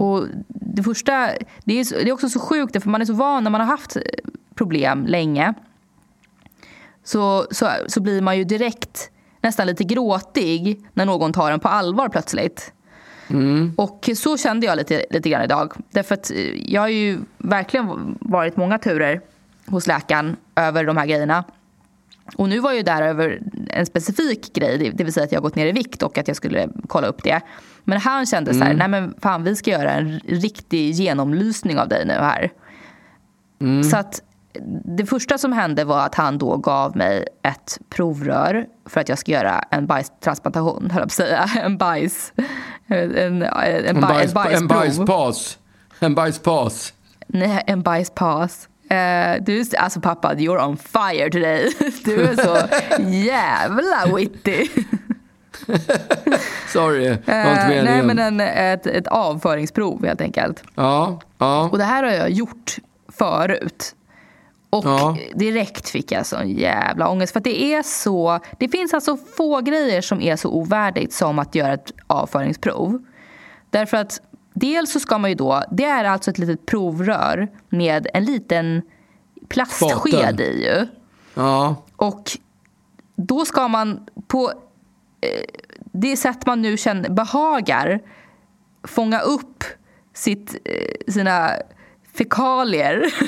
[0.00, 1.30] Och det första,
[1.64, 3.68] det är, det är också så sjukt för man är så van när man har
[3.68, 3.96] haft
[4.54, 5.54] problem länge.
[7.04, 9.10] Så, så, så blir man ju direkt
[9.40, 12.72] nästan lite gråtig när någon tar en på allvar plötsligt.
[13.76, 15.72] Och så kände jag lite, lite grann idag.
[15.90, 19.20] Därför att eh, jag har ju verkligen varit många turer
[19.66, 21.44] hos läkaren över de här grejerna.
[22.36, 25.42] Och nu var jag ju där över en specifik grej, det- vill säga att jag
[25.42, 27.40] gått ner i vikt och att jag skulle kolla upp det.
[27.84, 31.88] Men han kände så här, nej men fan vi ska göra en riktig genomlysning av
[31.88, 32.50] dig nu här.
[33.90, 34.22] Så att
[34.84, 39.18] det första som hände var att han då gav mig ett provrör för att jag
[39.18, 41.46] ska göra en bajstransplantation, höll jag på att säga.
[41.62, 42.32] En bajs...
[42.86, 45.58] En, en, en, En, baj- bajs, en bajspaus.
[46.00, 46.94] En bajspaus.
[47.26, 48.68] Nej, en bajspaus.
[48.90, 51.72] Eh, du, alltså pappa, you're on fire today.
[52.04, 52.58] Du är så
[53.10, 54.68] jävla witty.
[56.72, 58.06] Sorry, Eh, nej, meningen.
[58.06, 60.62] men en, ett, ett avföringsprov helt enkelt.
[60.74, 61.68] Ja, ja.
[61.72, 62.76] Och det här har jag gjort
[63.08, 63.94] förut.
[64.70, 65.16] Och Ja.
[65.34, 67.32] direkt fick jag sån jävla ångest.
[67.32, 71.54] För det är så, det finns alltså få grejer som är så ovärdigt som att
[71.54, 72.98] göra ett avföringsprov.
[73.70, 74.20] Därför att
[74.56, 78.82] dels så ska man ju då, det är alltså ett litet provrör med en liten
[79.48, 80.86] plastsked i ju.
[81.34, 81.76] ja.
[81.96, 82.38] Och
[83.16, 84.52] då ska man på
[85.20, 85.44] eh,
[85.92, 88.00] det sätt man nu känner behagar
[88.82, 89.64] fånga upp
[90.14, 91.50] sitt, eh, sina
[92.16, 93.14] fekalier.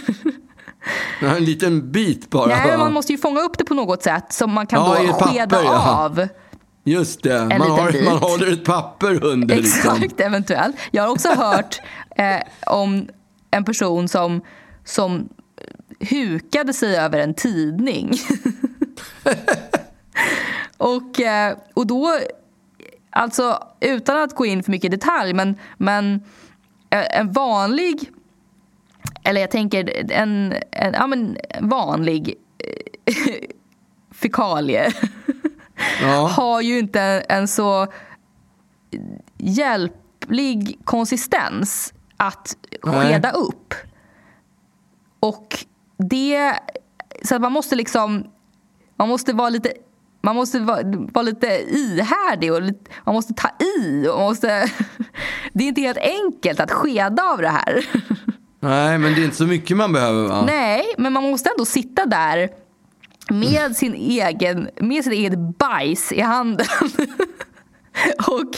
[1.20, 2.46] En liten bit bara.
[2.46, 5.12] Nej, man måste ju fånga upp det på något sätt som man kan Ja, då
[5.12, 6.04] papper, skeda ja.
[6.04, 6.28] av.
[6.88, 9.56] Just det, man, har, man håller ett papper under.
[9.62, 9.94] Liksom.
[9.96, 10.76] Exakt, eventuellt.
[10.90, 11.80] Jag har också hört
[12.16, 13.08] eh, om
[13.50, 14.40] en person som,
[14.84, 15.28] som
[16.00, 18.12] hukade sig över en tidning.
[20.78, 22.18] Och, eh, och då,
[23.10, 26.14] alltså utan att gå in för mycket i detalj, men, men
[26.90, 28.10] eh, en vanlig,
[29.24, 32.34] eller jag tänker en, en ja, men vanlig
[33.06, 33.14] eh,
[34.14, 34.92] fekalie
[36.02, 36.26] Ja.
[36.26, 37.86] har ju inte en så
[39.38, 43.74] hjälplig konsistens att skeda upp.
[45.20, 45.64] Och
[45.98, 46.54] det...
[47.24, 48.24] Så att man måste liksom...
[48.96, 49.72] Man måste vara lite...
[50.22, 53.48] Man måste vara, vara lite ihärdig och lite, man måste ta
[53.78, 54.08] i.
[54.08, 54.48] Och man måste,
[55.52, 57.86] det är inte helt enkelt att skeda av det här.
[58.60, 60.44] Nej, men det är inte så mycket man behöver va?
[60.46, 62.48] Nej, men man måste ändå sitta där
[63.28, 66.66] med sin egen, med sin egen bajs i handen.
[68.18, 68.56] och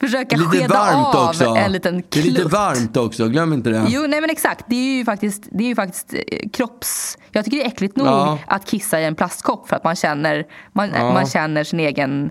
[0.00, 1.44] försöka Lite skeda av också.
[1.44, 2.52] en liten Det är lite klutt.
[2.52, 3.84] varmt också, glöm inte det.
[3.88, 4.64] Jo, nej men exakt.
[4.68, 7.18] Det är ju faktiskt, det är ju faktiskt eh, kropps...
[7.32, 8.38] Jag tycker det är äckligt nog Ja.
[8.46, 11.12] att kissa i en plastkopp för att man känner, man, Ja.
[11.12, 12.30] man känner sin egen...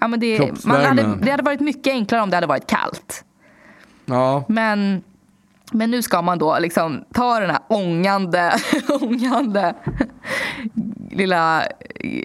[0.00, 3.24] Ja, men det, man hade, det hade varit mycket enklare om det hade varit kallt.
[4.06, 4.44] Ja.
[4.48, 5.02] Men,
[5.72, 8.52] men nu ska man då liksom ta den här ångande,
[9.00, 9.74] ångande
[11.10, 11.66] lilla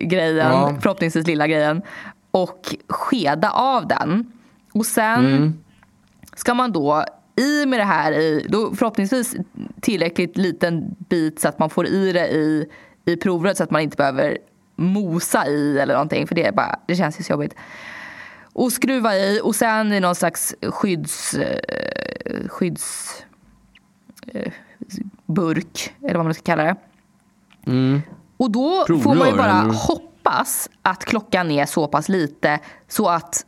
[0.01, 0.77] grejen, Ja.
[0.81, 1.81] förhoppningsvis lilla grejen
[2.31, 4.31] och skeda av den.
[4.73, 5.53] Och sen Mm.
[6.36, 7.05] ska man då
[7.36, 9.36] i med det här i, då förhoppningsvis
[9.81, 12.69] tillräckligt liten bit så att man får i det i,
[13.05, 14.38] i provröret så att man inte behöver
[14.75, 17.55] mosa i eller någonting för det, är bara, det känns ju så jobbigt.
[18.53, 21.33] Och skruva i och sen i någon slags skydds...
[21.33, 23.09] Eh, skydds
[24.27, 24.51] eh,
[25.25, 26.75] burk, eller vad man ska kalla det.
[28.38, 29.73] Och då får man ju Provrör, bara eller?
[29.73, 33.45] hoppas att klockan är så pass lite så att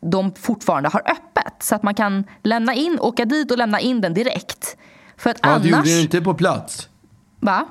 [0.00, 1.54] de fortfarande har öppet.
[1.62, 4.76] Så att man kan lämna in, åka dit och lämna in den direkt.
[5.16, 5.62] För att ja, annars...
[5.62, 6.88] du gjorde det inte på plats.
[7.40, 7.66] Va?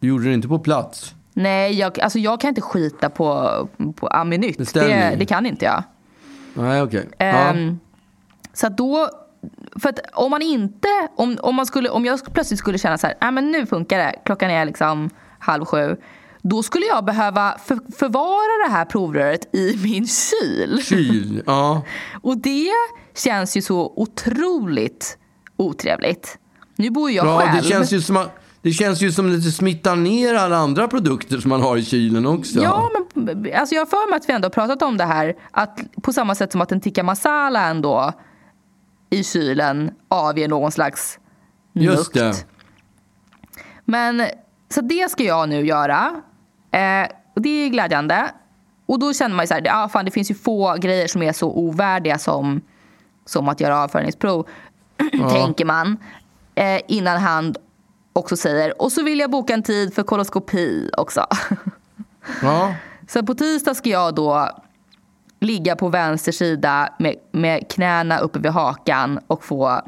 [0.00, 1.14] Du gjorde det inte på plats.
[1.32, 3.50] Nej, jag, alltså jag kan inte skita på,
[3.96, 4.74] på Aminytt.
[4.74, 5.82] Det, det kan inte jag.
[6.54, 7.08] Nej, okej.
[7.18, 7.24] Ja.
[7.24, 7.80] Ehm,
[8.52, 9.08] Så att då,
[9.82, 13.06] för att om man inte, om, om, man skulle, om jag plötsligt skulle känna så
[13.06, 15.10] här, "Nej, men nu funkar det, klockan är liksom
[15.40, 15.96] halv sju.
[16.42, 20.82] Då skulle jag behöva för, förvara det här provröret i min kyl.
[20.84, 21.82] Kyl, ja.
[22.22, 22.70] Och det
[23.16, 25.18] känns ju så otroligt
[25.56, 26.38] otrevligt.
[26.76, 27.62] Nu bor jag Ja, själv.
[27.62, 30.88] det känns ju som att det känns ju som att det smittar ner alla andra
[30.88, 32.60] produkter som man har i kylen också.
[32.60, 35.34] Ja, men alltså jag har för mig att vi ändå har pratat om det här.
[35.50, 38.12] Att på samma sätt som att en tikka masala ändå
[39.10, 41.18] i kylen avger någon slags
[41.72, 42.14] Just lukt.
[42.14, 42.44] det.
[43.84, 44.22] Men
[44.74, 46.22] så det ska jag nu göra.
[46.70, 48.30] Eh, och det är glädjande.
[48.86, 51.22] Och då känner man ju så här, ah, fan, det finns ju få grejer som
[51.22, 52.60] är så ovärdiga som,
[53.24, 54.46] som att göra avföringsprov.
[55.30, 55.96] Tänker man.
[56.54, 57.54] Eh, innan han
[58.12, 61.26] också säger, och så vill jag boka en tid för koloskopi också.
[62.42, 62.74] Ja.
[63.08, 64.48] Så på tisdag ska jag då
[65.40, 69.80] ligga på vänster sida med, med knäna uppe vid hakan och få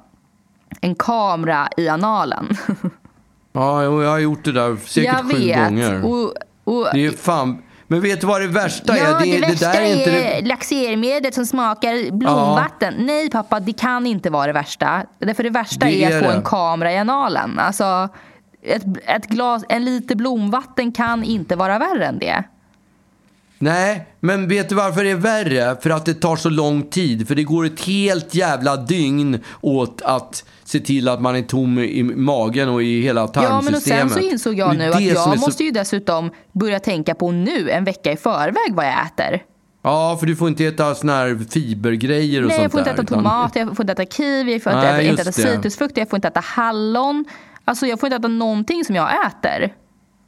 [0.80, 2.48] en kamera i analen.
[3.52, 5.58] Ja, jag har gjort det där säkert jag sju vet.
[5.58, 6.04] gånger.
[6.04, 6.34] Och,
[6.64, 7.62] och, Det är fan...
[7.86, 9.26] Men vet du vad det värsta ja, är?
[9.26, 10.48] det, värsta där är, inte är det...
[10.48, 12.94] laxermedlet som smakar blomvatten.
[12.98, 15.02] Nej pappa, det kan inte vara det värsta.
[15.18, 16.36] Därför det värsta Det är är att få det.
[16.36, 17.58] en kamera i analen.
[17.58, 18.08] Alltså,
[18.62, 22.44] ett, ett glas, en liter blomvatten kan inte vara värre än det.
[23.58, 25.76] Nej, men vet du varför det är värre?
[25.80, 27.28] För att det tar så lång tid.
[27.28, 31.78] För det går ett helt jävla dygn åt att se till att man är tom
[31.78, 34.12] i magen och i hela Ja, men och tarmsystemet.
[34.12, 37.30] sen så insåg jag nu att jag är så- måste ju dessutom börja tänka på
[37.30, 39.42] nu, en vecka i förväg, vad jag äter.
[39.82, 42.90] Ja, för du får inte äta såna här fibergrejer och Nej, sånt jag får inte
[42.90, 45.32] där, äta utan- tomat, jag får inte äta kiwi, jag får Nej, äta, inte äta
[45.32, 47.24] citrusfrukter, jag får inte äta hallon.
[47.64, 49.74] Alltså jag får inte äta någonting som jag äter.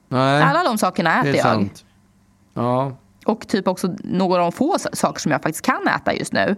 [0.09, 1.69] Nej, Alla de sakerna det äter jag.
[2.55, 2.97] Ja.
[3.27, 6.57] Och typ också några av de få saker som jag faktiskt kan äta just nu.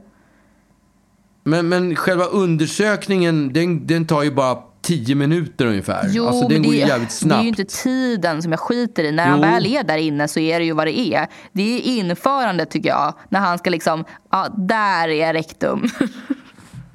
[1.47, 6.07] Men, men själva undersökningen, den, den tar ju bara tio minuter ungefär.
[6.11, 7.39] Jo, alltså, den men går det, ju jävligt det snabbt.
[7.39, 9.13] är ju inte tiden som jag skiter i.
[9.13, 9.43] När han Jo.
[9.43, 11.27] väl är där inne så är det ju vad det är.
[11.53, 13.15] Det är införandet tycker jag.
[13.29, 15.89] När han ska liksom, ja där är rektum.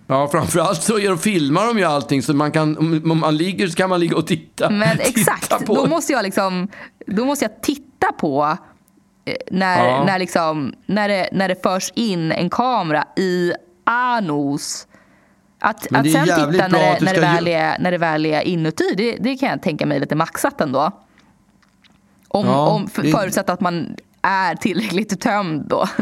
[0.08, 3.76] Ja, framförallt så gör, filmar de ju allting så man kan, om, man ligger så
[3.76, 4.70] kan man ligga och titta.
[4.70, 6.68] Men titta exakt, då måste jag liksom,
[7.08, 8.58] då måste jag titta på
[9.26, 10.04] eh, när, Ja.
[10.06, 14.88] när, liksom, när, det, när det förs in en kamera i anus.
[15.60, 17.98] Att, Men att det är sen titta när det, när, det väl är, när det
[17.98, 20.92] väl är inuti, det, det kan jag tänka mig lite maxat ändå.
[22.28, 25.88] Om, Ja, om för, det- Förutsatt att man är tillräckligt tömd då.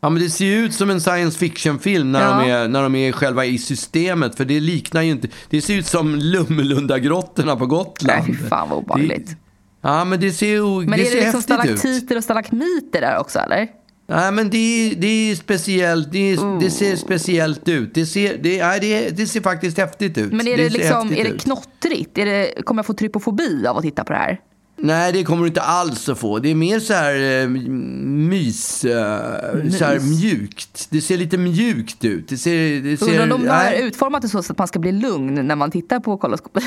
[0.00, 2.38] Ja, men det ser ju ut som en science fiction-film när, Ja.
[2.44, 4.36] de är, när de är själva i systemet.
[4.36, 5.28] För det liknar ju inte...
[5.50, 8.22] Det ser ut som Lummelundagrottorna på Gotland.
[8.26, 9.26] Nej, fy fan vad obehagligt.
[9.26, 9.36] Det,
[9.80, 11.78] Ja, men det ser, ju- Men det är det ser liksom häftigt ut.
[11.78, 13.68] stalaktiter och stalagmiter där också eller?
[14.06, 16.12] Nej, men det är, det är speciellt.
[16.12, 16.58] Det, är, Oh.
[16.60, 17.94] det ser speciellt ut.
[17.94, 20.32] Det ser, det, nej, det, det ser faktiskt häftigt ut.
[20.32, 22.18] Men är det, liksom, är det knottrigt?
[22.18, 24.40] Är det, kommer jag få trypofobi av att titta på det här?
[24.76, 26.38] Nej, det kommer du inte alls att få.
[26.38, 30.86] Det är mer så här eh, mys, eh, så här mjukt.
[30.90, 32.28] Det ser lite mjukt ut.
[32.28, 34.78] Det ser, det ser, Undrar om de har nej, utformat det så att man ska
[34.78, 36.60] bli lugn när man tittar på koloskopi?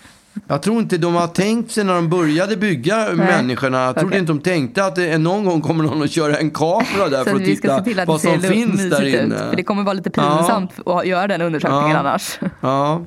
[0.46, 3.84] jag tror inte de har tänkt sig när de började bygga människorna.
[3.84, 4.18] Jag tror Okej.
[4.18, 7.36] inte de tänkte att det, någon gång kommer någon att köra en kamera där för
[7.36, 9.22] att titta till att vad som finns där mysigt ut.
[9.22, 9.38] inne.
[9.38, 11.98] För det kommer vara lite pinsamt att göra den undersökningen Ja.
[11.98, 12.38] annars.
[12.60, 13.02] Ja,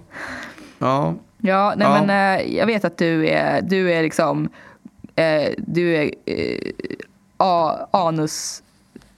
[0.79, 1.15] ja.
[1.47, 2.01] Ja, nej Ja.
[2.05, 4.49] men eh, jag vet att du är, du är liksom,
[5.15, 6.71] eh, du är eh,
[7.37, 8.63] a, anus,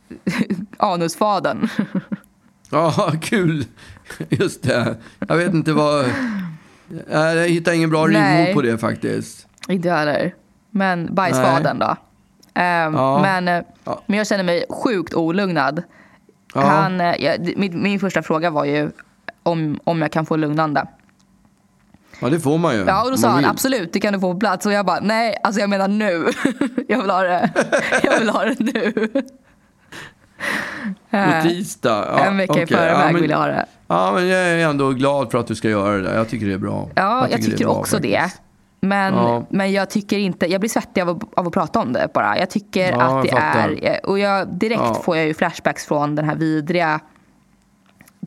[0.77, 1.67] anusfadern.
[2.71, 3.65] Ja, kul.
[4.29, 4.95] Just det.
[5.27, 6.05] Jag vet inte vad...
[7.11, 9.47] Jag hittar ingen bra rimord på det faktiskt.
[9.67, 10.35] Inte jag heller.
[10.69, 11.95] Men bajsfadern då.
[12.53, 13.21] Ehm, Ja.
[13.21, 14.01] men, eh, Ja.
[14.05, 15.83] men jag känner mig sjukt olugnad.
[16.53, 16.61] Ja.
[16.61, 18.89] Han, eh, jag, min, min första fråga var ju
[19.43, 20.85] om, om jag kan få lugnande.
[22.19, 22.83] Ja, det får man ju.
[22.87, 24.65] Ja, och då sa han absolut, det kan du få på plats.
[24.65, 26.27] Och jag bara, nej, alltså jag menar nu.
[26.87, 27.49] jag vill ha det,
[28.03, 28.91] jag vill ha det nu.
[31.11, 32.05] På tisdag?
[32.17, 32.67] Ja, en vecka i okej.
[32.77, 33.65] förväg ja, men, vill jag ha det.
[33.87, 36.15] Ja, men jag är ändå glad för att du ska göra det där.
[36.15, 36.89] Jag tycker det är bra.
[36.95, 38.17] Ja, jag tycker, det är bra, också det.
[38.19, 38.41] faktiskt.
[38.81, 39.45] Men, Ja.
[39.49, 42.39] men jag tycker inte, jag blir svettig av att, av att prata om det bara.
[42.39, 46.15] Jag tycker Ja, att det jag är, och jag, direkt får jag ju flashbacks från
[46.15, 46.99] den här vidriga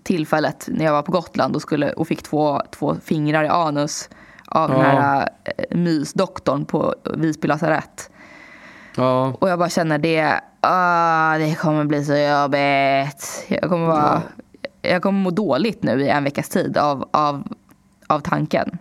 [0.02, 4.08] tillfället när jag var på Gotland och, skulle, och fick två, två fingrar i anus
[4.46, 4.84] av den Ja.
[4.86, 8.10] här äh, mysdoktorn på Visby lasarett.
[8.96, 13.44] Ja, Och jag bara känner det, ah, det kommer bli så jobbigt.
[13.48, 14.22] Jag kommer, vara,
[14.82, 17.48] jag kommer må dåligt nu i en veckas tid av, av,
[18.06, 18.78] av tanken.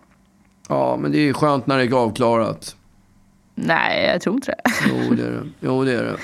[0.70, 2.76] ja, men det är skönt när det är avklarat.
[3.56, 4.72] Nej, jag tror inte det.
[4.90, 5.44] Jo, det är det.
[5.60, 6.16] Jo, det är det.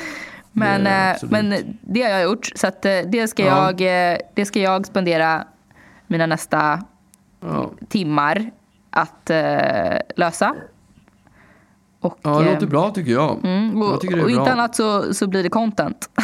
[0.57, 2.45] Men, Det eh, men det har jag gjort.
[2.55, 2.73] Så eh,
[3.07, 3.71] det, ska Ja.
[3.77, 5.43] jag, eh, det ska jag spendera
[6.07, 6.83] mina nästa
[7.39, 8.51] Ja, timmar
[8.89, 9.31] att
[10.15, 10.55] lösa.
[11.99, 13.45] Och, ja det låter bra tycker jag.
[13.45, 14.39] mm, och, jag tycker och bra.
[14.39, 16.09] inte annat så, så blir det content.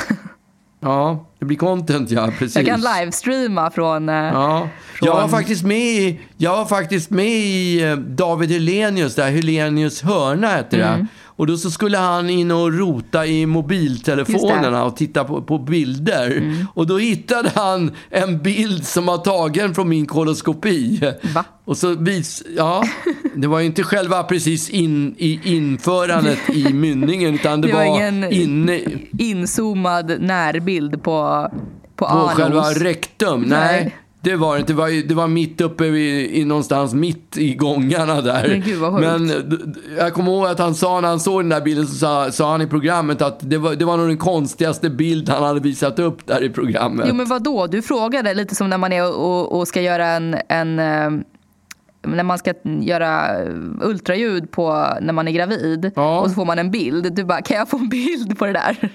[0.79, 2.29] Ja, det blir content, ja.
[2.39, 2.55] Precis.
[2.55, 4.09] Jag kan livestreama från...
[4.09, 4.69] eh, Ja.
[4.93, 9.31] Från- Jag var faktiskt med i, jag var faktiskt med i eh, David Helenius, där
[9.31, 10.83] Helenius hörna heter det.
[10.83, 11.07] Mm.
[11.35, 16.31] Och då så skulle han in och rota i mobiltelefonerna och titta på, på bilder.
[16.37, 16.67] Mm.
[16.73, 21.01] Och då hittade han en bild som var tagen från min koloskopi.
[21.35, 21.43] Va?
[21.65, 22.83] Och så vis, ja,
[23.35, 27.79] det var ju inte själva precis in, i införandet i mynningen, utan det, Det var
[27.79, 28.79] var, ingen inne
[29.19, 31.11] inzoomad närbild på,
[31.95, 33.41] på, på själva rektum.
[33.41, 33.81] Nej.
[33.83, 33.97] Nej.
[34.21, 34.63] Det var det.
[34.63, 38.47] Det var, det var mitt uppe i, i någonstans mitt i gångarna där.
[38.47, 38.81] Men gud.
[38.81, 41.95] Men d- jag kommer ihåg att han sa när han såg den där bilden så
[41.95, 45.43] sa, sa han i programmet att det var, det var nog den konstigaste bild han
[45.43, 47.05] hade visat upp där i programmet.
[47.09, 47.67] Jo men vad då?
[47.67, 51.09] Du frågade lite som när man är och, och ska göra en, en eh,
[52.07, 53.27] när man ska göra
[53.81, 56.19] ultraljud på när man är gravid Ja.
[56.21, 57.15] och så får man en bild.
[57.15, 58.89] Du bara, kan jag få en bild på det där?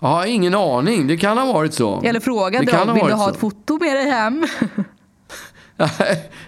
[0.00, 1.06] Jag har ingen aning.
[1.06, 2.00] Det kan ha varit så.
[2.00, 3.30] Eller Det frågade kan dem, ha vill du ha så.
[3.34, 4.46] ett foto med dig hem?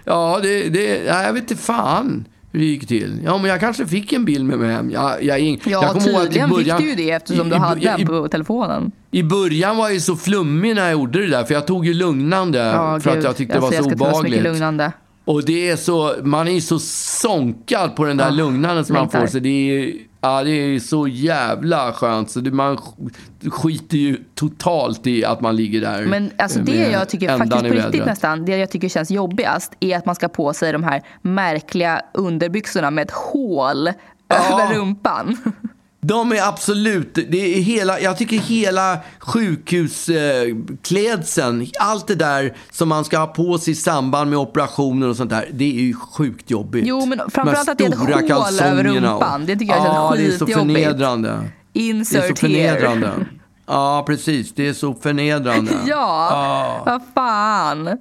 [0.05, 3.21] ja, det, det, jag vet inte fan hur det gick till.
[3.25, 4.91] Ja, men jag kanske fick en bild med mig hem.
[4.91, 7.55] Jag, jag, jag Ja, att i tydligen början- fick du ju det eftersom i- du
[7.55, 8.91] hade den på telefonen.
[9.11, 11.85] I början var jag ju så flummig när jag gjorde det där, för jag tog
[11.85, 13.25] ju lugnande Ja, för att gud.
[13.25, 14.43] jag tyckte Alltså, det jag var ska så obehagligt.
[14.43, 14.91] lugnande.
[15.25, 18.93] Och det är så, man är ju så sonkad på den där Ja, lugnande som
[18.93, 19.93] man får, så det är,
[20.23, 22.29] ja, det är så jävla skönt.
[22.31, 26.91] Så det, man sk- skiter ju totalt i att man ligger där Men alltså det
[26.91, 30.27] jag tycker faktiskt på riktigt nästan, det jag tycker känns jobbigast är att man ska
[30.27, 33.87] på sig de här märkliga underbyxorna med ett hål
[34.29, 35.37] över rumpan.
[36.05, 43.05] De är absolut, det är hela, jag tycker hela sjukhusklädseln, allt det där som man
[43.05, 46.51] ska ha på sig i samband med operationer och sånt där, det är ju sjukt
[46.51, 46.83] jobbigt.
[46.87, 47.97] Jo, men framförallt att det är ett
[48.29, 49.45] hål över rumpan.
[49.45, 50.77] Det tycker jag känns Ja, det är så skitjobbigt.
[50.79, 51.29] förnedrande.
[51.73, 53.07] Det är så Insert förnedrande.
[53.07, 53.25] here.
[53.67, 54.53] Ja, precis.
[54.53, 55.71] Det är så förnedrande.
[55.87, 57.97] Ja, vad fan.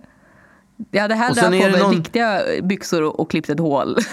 [0.91, 3.97] Jag hade hellre haft på mig någon- riktiga byxor och, och klippt ett hål.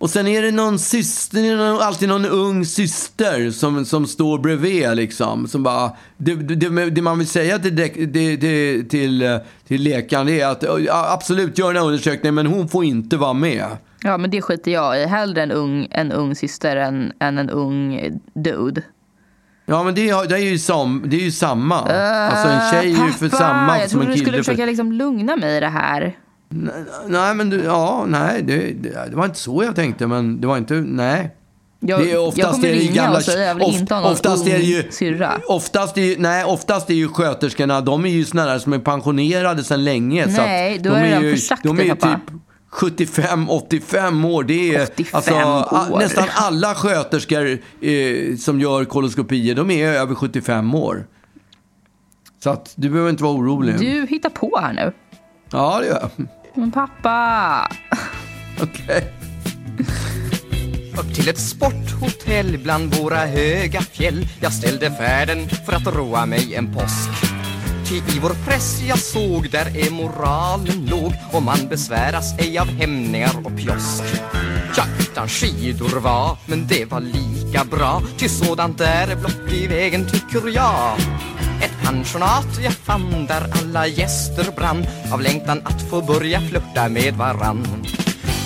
[0.00, 5.48] Och sen är det någon syster, alltid någon ung syster som, som står bredvid liksom.
[5.48, 9.36] Som bara, det, det, det man vill säga till, det, till, eh,
[9.66, 13.66] till läkaren är att absolut gör den här undersökningen men hon får inte vara med.
[14.02, 15.04] Ja, men det skiter jag i.
[15.06, 18.00] Hellre en ung, en ung syster än, än en ung
[18.34, 18.82] dude.
[19.66, 21.78] Ja men det är, det är, ju, sam, det är ju samma.
[21.78, 24.44] alltså en tjej är ju för Pappa, samma jag som trodde en du skulle kille.
[24.44, 26.16] försöka För, liksom lugna mig i det här.
[27.06, 30.46] Nej men du, ja, nej det, det, det var inte så jag tänkte men det
[30.46, 31.36] var inte, nej.
[31.82, 33.94] Jag, det är oftast jag kommer det ringa gamla, och säga jag vill of- inte
[33.94, 35.40] ha någon oftast ung är det ju, syrra.
[35.48, 38.78] Oftast är, ju- nej, oftast är ju sköterskorna, de är ju såna där som är
[38.78, 40.24] pensionerade sedan länge.
[40.24, 42.20] så Nej, då de är de ju, försakta, De är ju pappa.
[42.26, 42.36] typ
[42.72, 44.44] 75-85 år.
[44.44, 45.34] Det är 85 alltså,
[45.94, 45.98] år.
[45.98, 51.06] nästan alla sköterskor eh, som gör koloskopier, de är över 75 år.
[52.42, 53.78] Så att du behöver inte vara orolig.
[53.78, 54.92] Du hittar på här nu.
[55.52, 56.26] Ja, det gör jag.
[56.54, 57.68] Men pappa.
[58.62, 59.12] Okej.
[60.98, 64.28] Upp till ett sporthotell bland våra höga fjäll.
[64.40, 67.10] Jag ställde färden för att roa mig en påsk.
[67.88, 71.14] Ty i vår press jag såg där är moralen låg.
[71.32, 74.04] Och man besväras ej av hämningar och pjosk.
[74.76, 78.02] Ja, utan skidor var, men det var lika bra.
[78.18, 80.96] Ty sådant är blott i vägen tycker jag
[81.60, 84.86] ett pensionat jag fann där alla gäster brann.
[85.12, 87.66] Av längtan att få börja flörta med varann.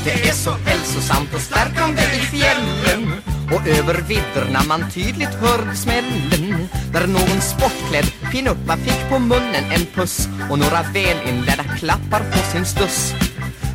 [0.05, 3.13] Det är så hälsosamt och stärkande i fjällen.
[3.55, 6.69] Och över vidderna man tydligt hörde smällen.
[6.93, 10.29] Där någon sportklädd pinuppa fick på munnen en puss.
[10.51, 13.15] Och några välinledda klappar på sin stuss.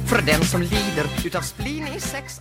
[0.05, 2.39] För den som lider utav spleen i sex